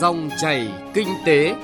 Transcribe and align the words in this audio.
Dòng 0.00 0.30
chảy 0.40 0.68
kinh 0.94 1.08
tế. 1.26 1.54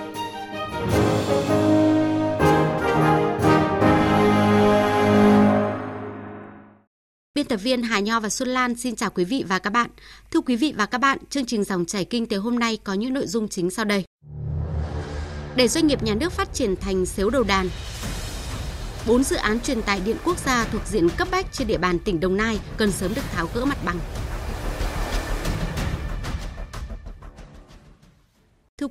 Biên 7.35 7.47
tập 7.49 7.56
viên 7.56 7.83
Hà 7.83 8.01
Nho 8.01 8.21
và 8.21 8.28
Xuân 8.28 8.49
Lan 8.49 8.74
xin 8.74 8.97
chào 8.97 9.10
quý 9.10 9.24
vị 9.24 9.44
và 9.49 9.58
các 9.58 9.71
bạn. 9.71 9.90
Thưa 10.31 10.40
quý 10.40 10.56
vị 10.56 10.74
và 10.76 10.87
các 10.87 10.99
bạn, 10.99 11.19
chương 11.31 11.47
trình 11.47 11.65
Dòng 11.65 11.87
chảy 11.87 12.04
kinh 12.04 12.26
tế 12.26 12.37
hôm 12.37 12.58
nay 12.58 12.78
có 12.85 12.94
những 12.94 13.15
nội 13.15 13.26
dung 13.26 13.49
chính 13.49 13.71
sau 13.71 13.85
đây. 13.85 14.04
Để 15.56 15.69
doanh 15.69 15.87
nghiệp 15.87 16.02
nhà 16.02 16.14
nước 16.14 16.32
phát 16.32 16.55
triển 16.55 16.77
thành 16.77 17.06
xếu 17.06 17.30
đầu 17.30 17.42
đàn, 17.42 17.69
bốn 19.06 19.24
dự 19.24 19.37
án 19.37 19.60
truyền 19.60 19.82
tải 19.82 20.01
điện 20.05 20.16
quốc 20.24 20.38
gia 20.38 20.64
thuộc 20.64 20.82
diện 20.87 21.09
cấp 21.16 21.28
bách 21.30 21.52
trên 21.52 21.69
địa 21.69 21.78
bàn 21.78 21.98
tỉnh 21.98 22.20
Đồng 22.20 22.37
Nai 22.37 22.60
cần 22.77 22.92
sớm 22.92 23.14
được 23.14 23.23
tháo 23.32 23.48
gỡ 23.55 23.64
mặt 23.64 23.78
bằng. 23.84 23.98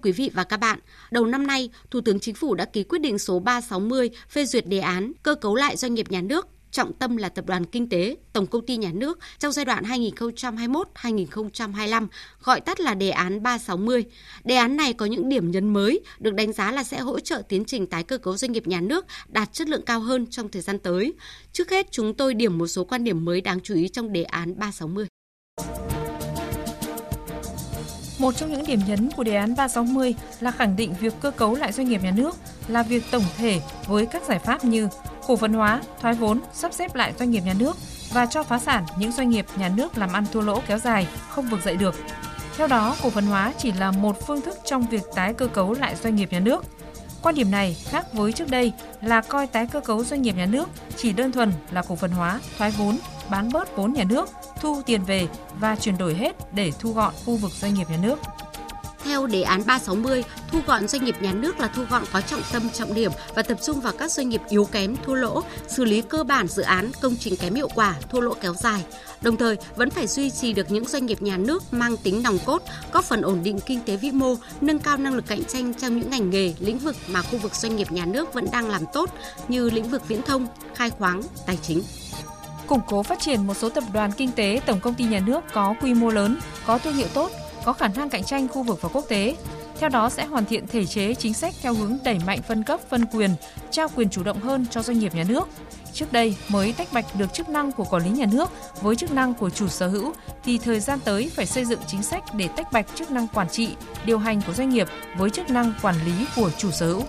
Quý 0.03 0.11
vị 0.11 0.31
và 0.33 0.43
các 0.43 0.57
bạn, 0.57 0.79
đầu 1.11 1.25
năm 1.25 1.47
nay, 1.47 1.69
Thủ 1.91 2.01
tướng 2.01 2.19
Chính 2.19 2.35
phủ 2.35 2.55
đã 2.55 2.65
ký 2.65 2.83
quyết 2.83 2.99
định 2.99 3.19
số 3.19 3.39
360 3.39 4.09
phê 4.29 4.45
duyệt 4.45 4.67
đề 4.67 4.79
án 4.79 5.11
cơ 5.23 5.35
cấu 5.35 5.55
lại 5.55 5.77
doanh 5.77 5.93
nghiệp 5.93 6.11
nhà 6.11 6.21
nước 6.21 6.47
trọng 6.73 6.93
tâm 6.93 7.17
là 7.17 7.29
tập 7.29 7.45
đoàn 7.47 7.65
kinh 7.65 7.89
tế, 7.89 8.17
tổng 8.33 8.47
công 8.47 8.65
ty 8.65 8.77
nhà 8.77 8.91
nước 8.93 9.19
trong 9.39 9.51
giai 9.51 9.65
đoạn 9.65 9.83
2021-2025, 9.83 12.07
gọi 12.43 12.61
tắt 12.61 12.79
là 12.79 12.93
đề 12.93 13.09
án 13.09 13.43
360. 13.43 14.05
Đề 14.43 14.55
án 14.55 14.77
này 14.77 14.93
có 14.93 15.05
những 15.05 15.29
điểm 15.29 15.51
nhấn 15.51 15.73
mới, 15.73 15.99
được 16.19 16.33
đánh 16.33 16.53
giá 16.53 16.71
là 16.71 16.83
sẽ 16.83 16.99
hỗ 16.99 17.19
trợ 17.19 17.41
tiến 17.49 17.65
trình 17.65 17.87
tái 17.87 18.03
cơ 18.03 18.17
cấu 18.17 18.37
doanh 18.37 18.51
nghiệp 18.51 18.67
nhà 18.67 18.81
nước 18.81 19.05
đạt 19.27 19.53
chất 19.53 19.67
lượng 19.67 19.85
cao 19.85 19.99
hơn 19.99 20.27
trong 20.27 20.49
thời 20.49 20.61
gian 20.61 20.79
tới. 20.79 21.13
Trước 21.51 21.69
hết, 21.69 21.91
chúng 21.91 22.13
tôi 22.13 22.33
điểm 22.33 22.57
một 22.57 22.67
số 22.67 22.83
quan 22.83 23.03
điểm 23.03 23.25
mới 23.25 23.41
đáng 23.41 23.59
chú 23.59 23.75
ý 23.75 23.87
trong 23.87 24.13
đề 24.13 24.23
án 24.23 24.59
360. 24.59 25.07
Một 28.23 28.35
trong 28.35 28.51
những 28.51 28.65
điểm 28.65 28.79
nhấn 28.87 29.09
của 29.11 29.23
đề 29.23 29.35
án 29.35 29.55
360 29.55 30.15
là 30.39 30.51
khẳng 30.51 30.75
định 30.75 30.93
việc 30.99 31.13
cơ 31.21 31.31
cấu 31.31 31.55
lại 31.55 31.71
doanh 31.71 31.89
nghiệp 31.89 32.03
nhà 32.03 32.11
nước 32.11 32.37
là 32.67 32.83
việc 32.83 33.03
tổng 33.11 33.23
thể 33.37 33.61
với 33.87 34.05
các 34.05 34.23
giải 34.23 34.39
pháp 34.39 34.65
như 34.65 34.87
cổ 35.27 35.35
phần 35.35 35.53
hóa, 35.53 35.81
thoái 36.01 36.13
vốn, 36.13 36.39
sắp 36.53 36.73
xếp 36.73 36.95
lại 36.95 37.13
doanh 37.19 37.31
nghiệp 37.31 37.41
nhà 37.45 37.53
nước 37.59 37.77
và 38.13 38.25
cho 38.25 38.43
phá 38.43 38.59
sản 38.59 38.85
những 38.97 39.11
doanh 39.11 39.29
nghiệp 39.29 39.45
nhà 39.55 39.69
nước 39.75 39.97
làm 39.97 40.13
ăn 40.13 40.25
thua 40.31 40.41
lỗ 40.41 40.61
kéo 40.67 40.77
dài, 40.77 41.07
không 41.29 41.49
vực 41.49 41.63
dậy 41.63 41.77
được. 41.77 41.95
Theo 42.57 42.67
đó, 42.67 42.95
cổ 43.03 43.09
phần 43.09 43.25
hóa 43.25 43.53
chỉ 43.57 43.71
là 43.71 43.91
một 43.91 44.27
phương 44.27 44.41
thức 44.41 44.57
trong 44.65 44.87
việc 44.87 45.03
tái 45.15 45.33
cơ 45.33 45.47
cấu 45.47 45.73
lại 45.73 45.95
doanh 45.95 46.15
nghiệp 46.15 46.31
nhà 46.31 46.39
nước. 46.39 46.65
Quan 47.21 47.35
điểm 47.35 47.51
này 47.51 47.77
khác 47.89 48.13
với 48.13 48.31
trước 48.31 48.49
đây 48.49 48.71
là 49.01 49.21
coi 49.21 49.47
tái 49.47 49.67
cơ 49.67 49.79
cấu 49.79 50.03
doanh 50.03 50.21
nghiệp 50.21 50.35
nhà 50.37 50.45
nước 50.45 50.69
chỉ 50.97 51.13
đơn 51.13 51.31
thuần 51.31 51.53
là 51.71 51.81
cổ 51.81 51.95
phần 51.95 52.11
hóa, 52.11 52.39
thoái 52.57 52.71
vốn, 52.71 52.97
bán 53.29 53.51
bớt 53.51 53.75
vốn 53.75 53.93
nhà 53.93 54.03
nước, 54.03 54.29
thu 54.61 54.81
tiền 54.85 55.03
về 55.03 55.27
và 55.59 55.75
chuyển 55.75 55.97
đổi 55.97 56.13
hết 56.13 56.53
để 56.53 56.71
thu 56.79 56.93
gọn 56.93 57.13
khu 57.25 57.35
vực 57.35 57.51
doanh 57.51 57.73
nghiệp 57.73 57.89
nhà 57.89 57.97
nước. 58.01 58.19
Theo 59.03 59.27
đề 59.27 59.41
án 59.41 59.61
360, 59.65 60.23
thu 60.51 60.59
gọn 60.67 60.87
doanh 60.87 61.05
nghiệp 61.05 61.15
nhà 61.21 61.33
nước 61.33 61.59
là 61.59 61.67
thu 61.67 61.83
gọn 61.89 62.03
có 62.13 62.21
trọng 62.21 62.41
tâm 62.51 62.69
trọng 62.69 62.93
điểm 62.93 63.11
và 63.35 63.43
tập 63.43 63.57
trung 63.65 63.81
vào 63.81 63.93
các 63.97 64.11
doanh 64.11 64.29
nghiệp 64.29 64.41
yếu 64.49 64.65
kém, 64.65 64.95
thua 65.05 65.13
lỗ, 65.13 65.43
xử 65.67 65.85
lý 65.85 66.01
cơ 66.01 66.23
bản 66.23 66.47
dự 66.47 66.63
án, 66.63 66.91
công 67.01 67.15
trình 67.19 67.37
kém 67.37 67.55
hiệu 67.55 67.69
quả, 67.75 67.95
thua 68.09 68.19
lỗ 68.19 68.33
kéo 68.33 68.53
dài. 68.53 68.85
Đồng 69.21 69.37
thời, 69.37 69.57
vẫn 69.75 69.89
phải 69.89 70.07
duy 70.07 70.29
trì 70.29 70.53
được 70.53 70.71
những 70.71 70.85
doanh 70.85 71.05
nghiệp 71.05 71.21
nhà 71.21 71.37
nước 71.37 71.63
mang 71.73 71.97
tính 71.97 72.23
nòng 72.23 72.37
cốt, 72.45 72.61
góp 72.93 73.05
phần 73.05 73.21
ổn 73.21 73.39
định 73.43 73.59
kinh 73.65 73.79
tế 73.85 73.95
vĩ 73.95 74.11
mô, 74.11 74.35
nâng 74.61 74.79
cao 74.79 74.97
năng 74.97 75.15
lực 75.15 75.25
cạnh 75.27 75.43
tranh 75.43 75.73
trong 75.73 75.99
những 75.99 76.09
ngành 76.09 76.29
nghề, 76.29 76.53
lĩnh 76.59 76.77
vực 76.77 76.95
mà 77.07 77.21
khu 77.21 77.37
vực 77.37 77.55
doanh 77.55 77.75
nghiệp 77.75 77.91
nhà 77.91 78.05
nước 78.05 78.33
vẫn 78.33 78.47
đang 78.51 78.69
làm 78.69 78.81
tốt 78.93 79.09
như 79.47 79.69
lĩnh 79.69 79.89
vực 79.89 80.07
viễn 80.07 80.21
thông, 80.21 80.47
khai 80.75 80.89
khoáng, 80.89 81.21
tài 81.45 81.57
chính 81.61 81.81
củng 82.73 82.81
cố 82.87 83.03
phát 83.03 83.19
triển 83.19 83.47
một 83.47 83.53
số 83.53 83.69
tập 83.69 83.83
đoàn 83.93 84.11
kinh 84.11 84.31
tế 84.31 84.61
tổng 84.65 84.79
công 84.79 84.93
ty 84.93 85.03
nhà 85.03 85.19
nước 85.25 85.43
có 85.53 85.75
quy 85.81 85.93
mô 85.93 86.09
lớn, 86.09 86.39
có 86.65 86.77
thương 86.77 86.93
hiệu 86.93 87.07
tốt, 87.13 87.31
có 87.63 87.73
khả 87.73 87.87
năng 87.87 88.09
cạnh 88.09 88.23
tranh 88.23 88.47
khu 88.47 88.63
vực 88.63 88.81
và 88.81 88.89
quốc 88.89 89.05
tế. 89.09 89.35
Theo 89.79 89.89
đó 89.89 90.09
sẽ 90.09 90.25
hoàn 90.25 90.45
thiện 90.45 90.67
thể 90.67 90.85
chế 90.85 91.13
chính 91.13 91.33
sách 91.33 91.53
theo 91.61 91.73
hướng 91.73 91.97
đẩy 92.03 92.19
mạnh 92.25 92.41
phân 92.41 92.63
cấp, 92.63 92.79
phân 92.89 93.05
quyền, 93.05 93.29
trao 93.71 93.87
quyền 93.95 94.09
chủ 94.09 94.23
động 94.23 94.39
hơn 94.39 94.65
cho 94.71 94.81
doanh 94.83 94.99
nghiệp 94.99 95.15
nhà 95.15 95.23
nước. 95.27 95.47
Trước 95.93 96.13
đây 96.13 96.35
mới 96.49 96.73
tách 96.73 96.93
bạch 96.93 97.05
được 97.17 97.33
chức 97.33 97.49
năng 97.49 97.71
của 97.71 97.83
quản 97.83 98.03
lý 98.03 98.09
nhà 98.09 98.25
nước 98.31 98.49
với 98.81 98.95
chức 98.95 99.11
năng 99.11 99.33
của 99.33 99.49
chủ 99.49 99.67
sở 99.67 99.87
hữu 99.87 100.13
thì 100.43 100.57
thời 100.57 100.79
gian 100.79 100.99
tới 101.05 101.31
phải 101.35 101.45
xây 101.45 101.65
dựng 101.65 101.79
chính 101.87 102.03
sách 102.03 102.23
để 102.35 102.47
tách 102.47 102.71
bạch 102.71 102.85
chức 102.95 103.11
năng 103.11 103.27
quản 103.27 103.49
trị, 103.49 103.69
điều 104.05 104.17
hành 104.17 104.41
của 104.47 104.53
doanh 104.53 104.69
nghiệp 104.69 104.87
với 105.17 105.29
chức 105.29 105.49
năng 105.49 105.73
quản 105.81 105.95
lý 106.05 106.25
của 106.35 106.49
chủ 106.57 106.71
sở 106.71 106.87
hữu. 106.87 107.03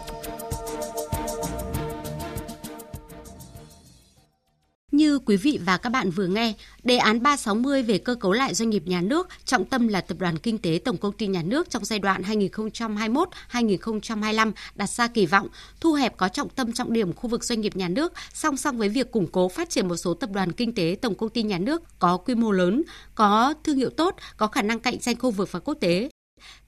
Quý 5.26 5.36
vị 5.36 5.58
và 5.64 5.76
các 5.76 5.90
bạn 5.90 6.10
vừa 6.10 6.26
nghe, 6.26 6.52
đề 6.82 6.96
án 6.96 7.22
360 7.22 7.82
về 7.82 7.98
cơ 7.98 8.14
cấu 8.14 8.32
lại 8.32 8.54
doanh 8.54 8.70
nghiệp 8.70 8.82
nhà 8.86 9.00
nước, 9.00 9.28
trọng 9.44 9.64
tâm 9.64 9.88
là 9.88 10.00
tập 10.00 10.18
đoàn 10.18 10.38
kinh 10.38 10.58
tế 10.58 10.80
tổng 10.84 10.96
công 10.96 11.12
ty 11.12 11.26
nhà 11.26 11.42
nước 11.42 11.70
trong 11.70 11.84
giai 11.84 11.98
đoạn 11.98 12.22
2021-2025 12.22 14.52
đặt 14.74 14.90
ra 14.90 15.06
kỳ 15.06 15.26
vọng 15.26 15.48
thu 15.80 15.92
hẹp 15.92 16.16
có 16.16 16.28
trọng 16.28 16.48
tâm 16.48 16.72
trọng 16.72 16.92
điểm 16.92 17.12
khu 17.12 17.28
vực 17.28 17.44
doanh 17.44 17.60
nghiệp 17.60 17.76
nhà 17.76 17.88
nước 17.88 18.12
song 18.34 18.56
song 18.56 18.78
với 18.78 18.88
việc 18.88 19.12
củng 19.12 19.26
cố 19.26 19.48
phát 19.48 19.70
triển 19.70 19.88
một 19.88 19.96
số 19.96 20.14
tập 20.14 20.30
đoàn 20.32 20.52
kinh 20.52 20.74
tế 20.74 20.96
tổng 21.02 21.14
công 21.14 21.30
ty 21.30 21.42
nhà 21.42 21.58
nước 21.58 21.82
có 21.98 22.16
quy 22.16 22.34
mô 22.34 22.50
lớn, 22.50 22.82
có 23.14 23.54
thương 23.64 23.76
hiệu 23.76 23.90
tốt, 23.90 24.14
có 24.36 24.46
khả 24.46 24.62
năng 24.62 24.80
cạnh 24.80 24.98
tranh 24.98 25.18
khu 25.18 25.30
vực 25.30 25.52
và 25.52 25.60
quốc 25.60 25.74
tế 25.80 26.08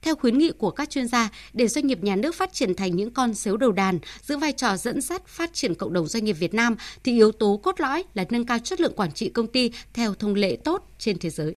theo 0.01 0.15
khuyến 0.15 0.37
nghị 0.37 0.51
của 0.51 0.71
các 0.71 0.89
chuyên 0.89 1.07
gia, 1.07 1.29
để 1.53 1.67
doanh 1.67 1.87
nghiệp 1.87 2.03
nhà 2.03 2.15
nước 2.15 2.35
phát 2.35 2.53
triển 2.53 2.75
thành 2.75 2.95
những 2.95 3.11
con 3.11 3.33
sếu 3.33 3.57
đầu 3.57 3.71
đàn, 3.71 3.99
giữ 4.21 4.37
vai 4.37 4.51
trò 4.51 4.77
dẫn 4.77 5.01
dắt 5.01 5.27
phát 5.27 5.53
triển 5.53 5.75
cộng 5.75 5.93
đồng 5.93 6.07
doanh 6.07 6.25
nghiệp 6.25 6.33
Việt 6.33 6.53
Nam 6.53 6.75
thì 7.03 7.11
yếu 7.11 7.31
tố 7.31 7.59
cốt 7.63 7.79
lõi 7.79 8.03
là 8.13 8.25
nâng 8.29 8.45
cao 8.45 8.59
chất 8.59 8.81
lượng 8.81 8.93
quản 8.95 9.11
trị 9.11 9.29
công 9.29 9.47
ty 9.47 9.71
theo 9.93 10.13
thông 10.13 10.33
lệ 10.33 10.55
tốt 10.63 10.89
trên 10.97 11.19
thế 11.19 11.29
giới. 11.29 11.53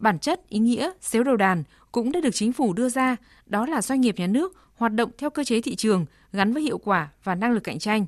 Bản 0.00 0.18
chất, 0.18 0.48
ý 0.48 0.58
nghĩa 0.58 0.90
xếu 1.00 1.24
đầu 1.24 1.36
đàn 1.36 1.64
cũng 1.92 2.12
đã 2.12 2.20
được 2.20 2.34
chính 2.34 2.52
phủ 2.52 2.72
đưa 2.72 2.88
ra, 2.88 3.16
đó 3.46 3.66
là 3.66 3.82
doanh 3.82 4.00
nghiệp 4.00 4.18
nhà 4.18 4.26
nước 4.26 4.56
hoạt 4.74 4.92
động 4.92 5.10
theo 5.18 5.30
cơ 5.30 5.44
chế 5.44 5.60
thị 5.60 5.76
trường 5.76 6.06
gắn 6.32 6.52
với 6.52 6.62
hiệu 6.62 6.78
quả 6.78 7.08
và 7.24 7.34
năng 7.34 7.52
lực 7.52 7.64
cạnh 7.64 7.78
tranh. 7.78 8.06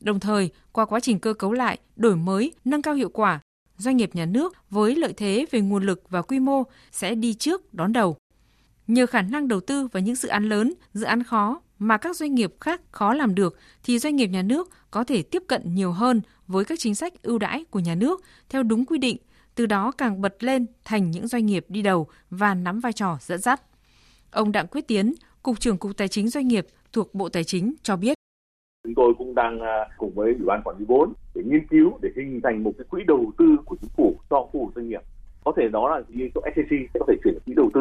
Đồng 0.00 0.20
thời, 0.20 0.50
qua 0.72 0.84
quá 0.84 1.00
trình 1.00 1.18
cơ 1.18 1.34
cấu 1.34 1.52
lại, 1.52 1.78
đổi 1.96 2.16
mới, 2.16 2.52
nâng 2.64 2.82
cao 2.82 2.94
hiệu 2.94 3.08
quả, 3.08 3.40
doanh 3.76 3.96
nghiệp 3.96 4.10
nhà 4.14 4.26
nước 4.26 4.56
với 4.70 4.96
lợi 4.96 5.12
thế 5.12 5.46
về 5.50 5.60
nguồn 5.60 5.86
lực 5.86 6.02
và 6.08 6.22
quy 6.22 6.38
mô 6.38 6.62
sẽ 6.92 7.14
đi 7.14 7.34
trước 7.34 7.74
đón 7.74 7.92
đầu. 7.92 8.16
Nhờ 8.86 9.06
khả 9.06 9.22
năng 9.22 9.48
đầu 9.48 9.60
tư 9.60 9.88
vào 9.92 10.00
những 10.00 10.14
dự 10.14 10.28
án 10.28 10.44
lớn, 10.44 10.72
dự 10.92 11.04
án 11.04 11.22
khó 11.22 11.60
mà 11.78 11.96
các 11.96 12.16
doanh 12.16 12.34
nghiệp 12.34 12.54
khác 12.60 12.80
khó 12.90 13.14
làm 13.14 13.34
được 13.34 13.58
thì 13.84 13.98
doanh 13.98 14.16
nghiệp 14.16 14.26
nhà 14.26 14.42
nước 14.42 14.70
có 14.90 15.04
thể 15.04 15.22
tiếp 15.22 15.42
cận 15.46 15.74
nhiều 15.74 15.92
hơn 15.92 16.20
với 16.46 16.64
các 16.64 16.78
chính 16.78 16.94
sách 16.94 17.22
ưu 17.22 17.38
đãi 17.38 17.64
của 17.70 17.78
nhà 17.78 17.94
nước 17.94 18.20
theo 18.48 18.62
đúng 18.62 18.84
quy 18.84 18.98
định, 18.98 19.16
từ 19.54 19.66
đó 19.66 19.92
càng 19.98 20.20
bật 20.20 20.42
lên 20.44 20.66
thành 20.84 21.10
những 21.10 21.26
doanh 21.26 21.46
nghiệp 21.46 21.64
đi 21.68 21.82
đầu 21.82 22.06
và 22.30 22.54
nắm 22.54 22.80
vai 22.80 22.92
trò 22.92 23.16
dẫn 23.20 23.40
dắt. 23.40 23.62
Ông 24.30 24.52
Đặng 24.52 24.66
Quyết 24.66 24.88
Tiến, 24.88 25.14
Cục 25.42 25.60
trưởng 25.60 25.78
Cục 25.78 25.96
Tài 25.96 26.08
chính 26.08 26.28
Doanh 26.28 26.48
nghiệp 26.48 26.66
thuộc 26.92 27.14
Bộ 27.14 27.28
Tài 27.28 27.44
chính 27.44 27.74
cho 27.82 27.96
biết. 27.96 28.14
Chúng 28.84 28.94
tôi 28.94 29.14
cũng 29.18 29.34
đang 29.34 29.60
à, 29.60 29.88
cùng 29.98 30.12
với 30.14 30.34
Ủy 30.34 30.46
ban 30.46 30.62
Quản 30.64 30.78
lý 30.78 30.84
vốn 30.88 31.12
để 31.34 31.42
nghiên 31.44 31.66
cứu 31.66 31.98
để 32.02 32.08
hình 32.16 32.40
thành 32.44 32.62
một 32.62 32.72
cái 32.78 32.84
quỹ 32.90 33.02
đầu 33.06 33.32
tư 33.38 33.44
của 33.64 33.76
chính 33.80 33.90
phủ 33.96 34.16
cho 34.30 34.48
khu 34.52 34.64
vực 34.64 34.72
doanh 34.76 34.88
nghiệp. 34.88 35.00
Có 35.44 35.52
thể 35.56 35.68
đó 35.68 35.88
là 35.88 36.02
như 36.08 36.28
chỗ 36.34 36.40
SCC 36.54 36.70
sẽ 36.70 37.00
có 37.00 37.06
thể 37.08 37.14
chuyển 37.24 37.38
quỹ 37.46 37.54
đầu 37.54 37.70
tư 37.74 37.80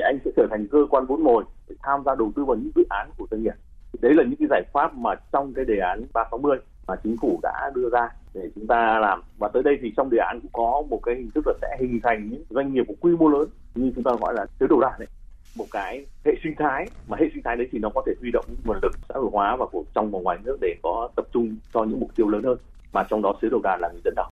anh 0.00 0.18
sẽ 0.24 0.30
trở 0.36 0.46
thành 0.50 0.66
cơ 0.70 0.78
quan 0.90 1.06
vốn 1.06 1.22
mồi 1.24 1.44
để 1.68 1.74
tham 1.82 2.02
gia 2.06 2.14
đầu 2.14 2.32
tư 2.36 2.44
vào 2.44 2.56
những 2.56 2.70
dự 2.76 2.82
án 2.90 3.10
của 3.18 3.26
doanh 3.30 3.42
nghiệp. 3.42 3.54
Đấy 4.00 4.14
là 4.14 4.22
những 4.22 4.36
cái 4.38 4.48
giải 4.50 4.62
pháp 4.72 4.94
mà 4.94 5.14
trong 5.32 5.52
cái 5.54 5.64
đề 5.64 5.78
án 5.78 6.04
360 6.12 6.58
mà 6.86 6.96
chính 7.02 7.16
phủ 7.20 7.40
đã 7.42 7.70
đưa 7.74 7.88
ra 7.90 8.08
để 8.34 8.50
chúng 8.54 8.66
ta 8.66 8.98
làm. 8.98 9.22
Và 9.38 9.48
tới 9.48 9.62
đây 9.62 9.78
thì 9.82 9.92
trong 9.96 10.10
đề 10.10 10.18
án 10.18 10.40
cũng 10.40 10.50
có 10.52 10.82
một 10.90 11.00
cái 11.02 11.14
hình 11.14 11.30
thức 11.34 11.46
là 11.46 11.54
sẽ 11.62 11.76
hình 11.80 12.00
thành 12.02 12.28
những 12.30 12.44
doanh 12.50 12.72
nghiệp 12.72 12.84
của 12.88 12.94
quy 13.00 13.16
mô 13.16 13.28
lớn 13.28 13.48
như 13.74 13.92
chúng 13.94 14.04
ta 14.04 14.10
gọi 14.20 14.34
là 14.34 14.46
tứ 14.58 14.66
đầu 14.66 14.80
đàn 14.80 14.92
đấy 14.98 15.08
một 15.56 15.66
cái 15.70 16.06
hệ 16.24 16.32
sinh 16.42 16.54
thái, 16.58 16.86
mà 17.08 17.16
hệ 17.20 17.26
sinh 17.34 17.42
thái 17.42 17.56
đấy 17.56 17.68
thì 17.72 17.78
nó 17.78 17.88
có 17.94 18.02
thể 18.06 18.12
huy 18.20 18.30
động 18.30 18.44
nguồn 18.64 18.78
lực 18.82 18.92
xã 19.08 19.14
hội 19.14 19.30
hóa 19.32 19.56
và 19.56 19.66
của 19.66 19.84
trong 19.94 20.10
và 20.10 20.18
ngoài 20.18 20.38
nước 20.44 20.58
để 20.60 20.76
có 20.82 21.08
tập 21.16 21.26
trung 21.32 21.56
cho 21.74 21.84
những 21.84 22.00
mục 22.00 22.10
tiêu 22.16 22.28
lớn 22.28 22.42
hơn. 22.44 22.58
Mà 22.92 23.04
trong 23.10 23.22
đó 23.22 23.34
xứ 23.42 23.48
đầu 23.48 23.60
đàn 23.64 23.80
là 23.80 23.88
người 23.88 24.00
dẫn 24.04 24.14
đầu 24.16 24.29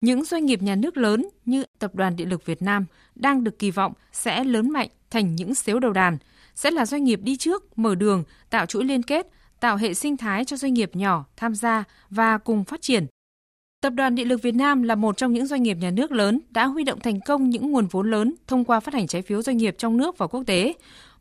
những 0.00 0.24
doanh 0.24 0.46
nghiệp 0.46 0.62
nhà 0.62 0.74
nước 0.74 0.96
lớn 0.96 1.28
như 1.44 1.64
Tập 1.78 1.94
đoàn 1.94 2.16
Điện 2.16 2.28
lực 2.28 2.46
Việt 2.46 2.62
Nam 2.62 2.86
đang 3.14 3.44
được 3.44 3.58
kỳ 3.58 3.70
vọng 3.70 3.92
sẽ 4.12 4.44
lớn 4.44 4.70
mạnh 4.70 4.88
thành 5.10 5.36
những 5.36 5.54
xếu 5.54 5.78
đầu 5.78 5.92
đàn, 5.92 6.18
sẽ 6.54 6.70
là 6.70 6.86
doanh 6.86 7.04
nghiệp 7.04 7.20
đi 7.22 7.36
trước, 7.36 7.78
mở 7.78 7.94
đường, 7.94 8.24
tạo 8.50 8.66
chuỗi 8.66 8.84
liên 8.84 9.02
kết, 9.02 9.26
tạo 9.60 9.76
hệ 9.76 9.94
sinh 9.94 10.16
thái 10.16 10.44
cho 10.44 10.56
doanh 10.56 10.74
nghiệp 10.74 10.96
nhỏ 10.96 11.24
tham 11.36 11.54
gia 11.54 11.84
và 12.10 12.38
cùng 12.38 12.64
phát 12.64 12.82
triển. 12.82 13.06
Tập 13.82 13.90
đoàn 13.90 14.14
Điện 14.14 14.28
lực 14.28 14.42
Việt 14.42 14.54
Nam 14.54 14.82
là 14.82 14.94
một 14.94 15.16
trong 15.16 15.32
những 15.32 15.46
doanh 15.46 15.62
nghiệp 15.62 15.76
nhà 15.80 15.90
nước 15.90 16.12
lớn 16.12 16.40
đã 16.50 16.66
huy 16.66 16.84
động 16.84 17.00
thành 17.00 17.20
công 17.20 17.50
những 17.50 17.72
nguồn 17.72 17.86
vốn 17.86 18.10
lớn 18.10 18.34
thông 18.46 18.64
qua 18.64 18.80
phát 18.80 18.94
hành 18.94 19.06
trái 19.06 19.22
phiếu 19.22 19.42
doanh 19.42 19.56
nghiệp 19.56 19.74
trong 19.78 19.96
nước 19.96 20.18
và 20.18 20.26
quốc 20.26 20.42
tế. 20.46 20.72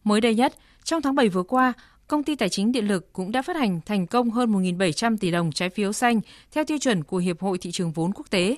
Mới 0.03 0.21
đây 0.21 0.35
nhất, 0.35 0.53
trong 0.83 1.01
tháng 1.01 1.15
7 1.15 1.29
vừa 1.29 1.43
qua, 1.43 1.73
công 2.07 2.23
ty 2.23 2.35
tài 2.35 2.49
chính 2.49 2.71
điện 2.71 2.87
lực 2.87 3.13
cũng 3.13 3.31
đã 3.31 3.41
phát 3.41 3.55
hành 3.55 3.79
thành 3.85 4.07
công 4.07 4.29
hơn 4.31 4.51
1.700 4.51 5.17
tỷ 5.17 5.31
đồng 5.31 5.51
trái 5.51 5.69
phiếu 5.69 5.93
xanh 5.93 6.21
theo 6.51 6.63
tiêu 6.63 6.77
chuẩn 6.77 7.03
của 7.03 7.17
Hiệp 7.17 7.41
hội 7.41 7.57
Thị 7.57 7.71
trường 7.71 7.91
vốn 7.91 8.11
quốc 8.13 8.29
tế. 8.29 8.57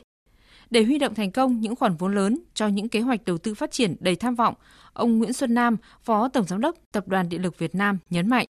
Để 0.72 0.84
huy 0.84 0.98
động 0.98 1.16
thành 1.16 1.32
công 1.32 1.60
những 1.60 1.76
khoản 1.76 1.96
vốn 1.96 2.16
lớn 2.16 2.40
cho 2.54 2.68
những 2.68 2.90
kế 2.90 3.00
hoạch 3.00 3.26
đầu 3.26 3.38
tư 3.38 3.54
phát 3.54 3.72
triển 3.72 3.96
đầy 4.00 4.16
tham 4.16 4.36
vọng, 4.36 4.54
ông 4.94 5.18
Nguyễn 5.18 5.34
Xuân 5.34 5.54
Nam, 5.54 5.78
Phó 6.02 6.30
Tổng 6.30 6.46
Giám 6.46 6.62
đốc 6.62 6.76
Tập 6.92 7.08
đoàn 7.08 7.30
Điện 7.30 7.42
lực 7.42 7.58
Việt 7.58 7.76
Nam 7.76 7.98
nhấn 8.10 8.30
mạnh. 8.30 8.46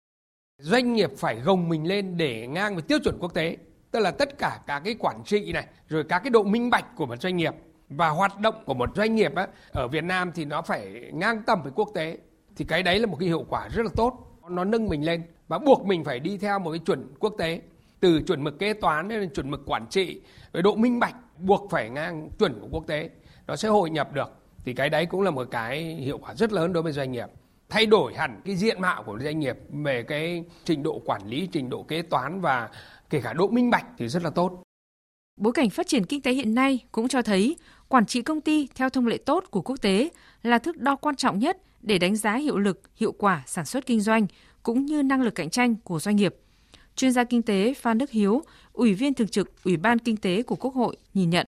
Doanh 0.61 0.93
nghiệp 0.93 1.09
phải 1.17 1.39
gồng 1.39 1.69
mình 1.69 1.87
lên 1.87 2.17
để 2.17 2.47
ngang 2.47 2.75
với 2.75 2.81
tiêu 2.81 2.99
chuẩn 3.03 3.17
quốc 3.19 3.33
tế, 3.33 3.57
tức 3.91 3.99
là 3.99 4.11
tất 4.11 4.37
cả 4.37 4.59
các 4.67 4.79
cái 4.79 4.95
quản 4.99 5.23
trị 5.25 5.51
này, 5.53 5.65
rồi 5.87 6.03
các 6.09 6.19
cái 6.19 6.29
độ 6.29 6.43
minh 6.43 6.69
bạch 6.69 6.95
của 6.95 7.05
một 7.05 7.21
doanh 7.21 7.37
nghiệp. 7.37 7.53
Và 7.89 8.09
hoạt 8.09 8.39
động 8.39 8.55
của 8.65 8.73
một 8.73 8.89
doanh 8.95 9.15
nghiệp 9.15 9.35
á, 9.35 9.47
ở 9.71 9.87
Việt 9.87 10.03
Nam 10.03 10.31
thì 10.35 10.45
nó 10.45 10.61
phải 10.61 11.11
ngang 11.13 11.43
tầm 11.43 11.63
với 11.63 11.71
quốc 11.75 11.89
tế 11.95 12.17
thì 12.55 12.65
cái 12.65 12.83
đấy 12.83 12.99
là 12.99 13.07
một 13.07 13.17
cái 13.19 13.27
hiệu 13.27 13.45
quả 13.49 13.67
rất 13.67 13.83
là 13.83 13.91
tốt. 13.95 14.39
Nó 14.49 14.63
nâng 14.63 14.87
mình 14.87 15.05
lên 15.05 15.23
và 15.47 15.57
buộc 15.57 15.85
mình 15.85 16.03
phải 16.03 16.19
đi 16.19 16.37
theo 16.37 16.59
một 16.59 16.71
cái 16.71 16.79
chuẩn 16.79 17.13
quốc 17.19 17.33
tế 17.37 17.61
từ 17.99 18.21
chuẩn 18.27 18.43
mực 18.43 18.59
kế 18.59 18.73
toán 18.73 19.07
đến 19.07 19.29
chuẩn 19.35 19.51
mực 19.51 19.61
quản 19.65 19.87
trị 19.89 20.21
về 20.51 20.61
độ 20.61 20.75
minh 20.75 20.99
bạch 20.99 21.15
buộc 21.39 21.67
phải 21.71 21.89
ngang 21.89 22.29
chuẩn 22.39 22.59
của 22.61 22.67
quốc 22.71 22.87
tế 22.87 23.09
nó 23.47 23.55
sẽ 23.55 23.69
hội 23.69 23.89
nhập 23.89 24.13
được. 24.13 24.35
Thì 24.65 24.73
cái 24.73 24.89
đấy 24.89 25.05
cũng 25.05 25.21
là 25.21 25.31
một 25.31 25.47
cái 25.51 25.83
hiệu 25.83 26.17
quả 26.17 26.35
rất 26.35 26.53
lớn 26.53 26.73
đối 26.73 26.83
với 26.83 26.91
doanh 26.93 27.11
nghiệp. 27.11 27.27
Thay 27.69 27.85
đổi 27.85 28.13
hẳn 28.13 28.41
cái 28.45 28.55
diện 28.55 28.81
mạo 28.81 29.03
của 29.03 29.19
doanh 29.23 29.39
nghiệp 29.39 29.57
về 29.69 30.03
cái 30.03 30.43
trình 30.63 30.83
độ 30.83 31.01
quản 31.05 31.27
lý 31.27 31.47
trình 31.51 31.69
độ 31.69 31.83
kế 31.83 32.01
toán 32.01 32.41
và 32.41 32.69
kể 33.09 33.21
cả 33.21 33.33
độ 33.33 33.47
minh 33.47 33.69
bạch 33.69 33.85
thì 33.97 34.07
rất 34.07 34.23
là 34.23 34.29
tốt. 34.29 34.63
Bối 35.37 35.53
cảnh 35.53 35.69
phát 35.69 35.87
triển 35.87 36.05
kinh 36.05 36.21
tế 36.21 36.31
hiện 36.31 36.55
nay 36.55 36.79
cũng 36.91 37.07
cho 37.07 37.21
thấy 37.21 37.57
quản 37.87 38.05
trị 38.05 38.21
công 38.21 38.41
ty 38.41 38.67
theo 38.75 38.89
thông 38.89 39.07
lệ 39.07 39.17
tốt 39.17 39.43
của 39.51 39.61
quốc 39.61 39.77
tế 39.81 40.09
là 40.43 40.57
thước 40.59 40.77
đo 40.77 40.95
quan 40.95 41.15
trọng 41.15 41.39
nhất 41.39 41.57
để 41.81 41.97
đánh 41.97 42.15
giá 42.15 42.35
hiệu 42.35 42.57
lực, 42.57 42.81
hiệu 42.95 43.11
quả 43.11 43.43
sản 43.45 43.65
xuất 43.65 43.85
kinh 43.85 44.01
doanh 44.01 44.27
cũng 44.63 44.85
như 44.85 45.03
năng 45.03 45.21
lực 45.21 45.35
cạnh 45.35 45.49
tranh 45.49 45.75
của 45.83 45.99
doanh 45.99 46.15
nghiệp. 46.15 46.35
Chuyên 46.99 47.11
gia 47.11 47.23
kinh 47.23 47.41
tế 47.41 47.73
Phan 47.73 47.97
Đức 47.97 48.11
Hiếu, 48.11 48.43
Ủy 48.73 48.93
viên 48.93 49.13
thường 49.13 49.27
trực 49.27 49.63
Ủy 49.63 49.77
ban 49.77 49.99
Kinh 49.99 50.17
tế 50.17 50.43
của 50.43 50.55
Quốc 50.55 50.73
hội 50.73 50.97
nhìn 51.13 51.29
nhận. 51.29 51.45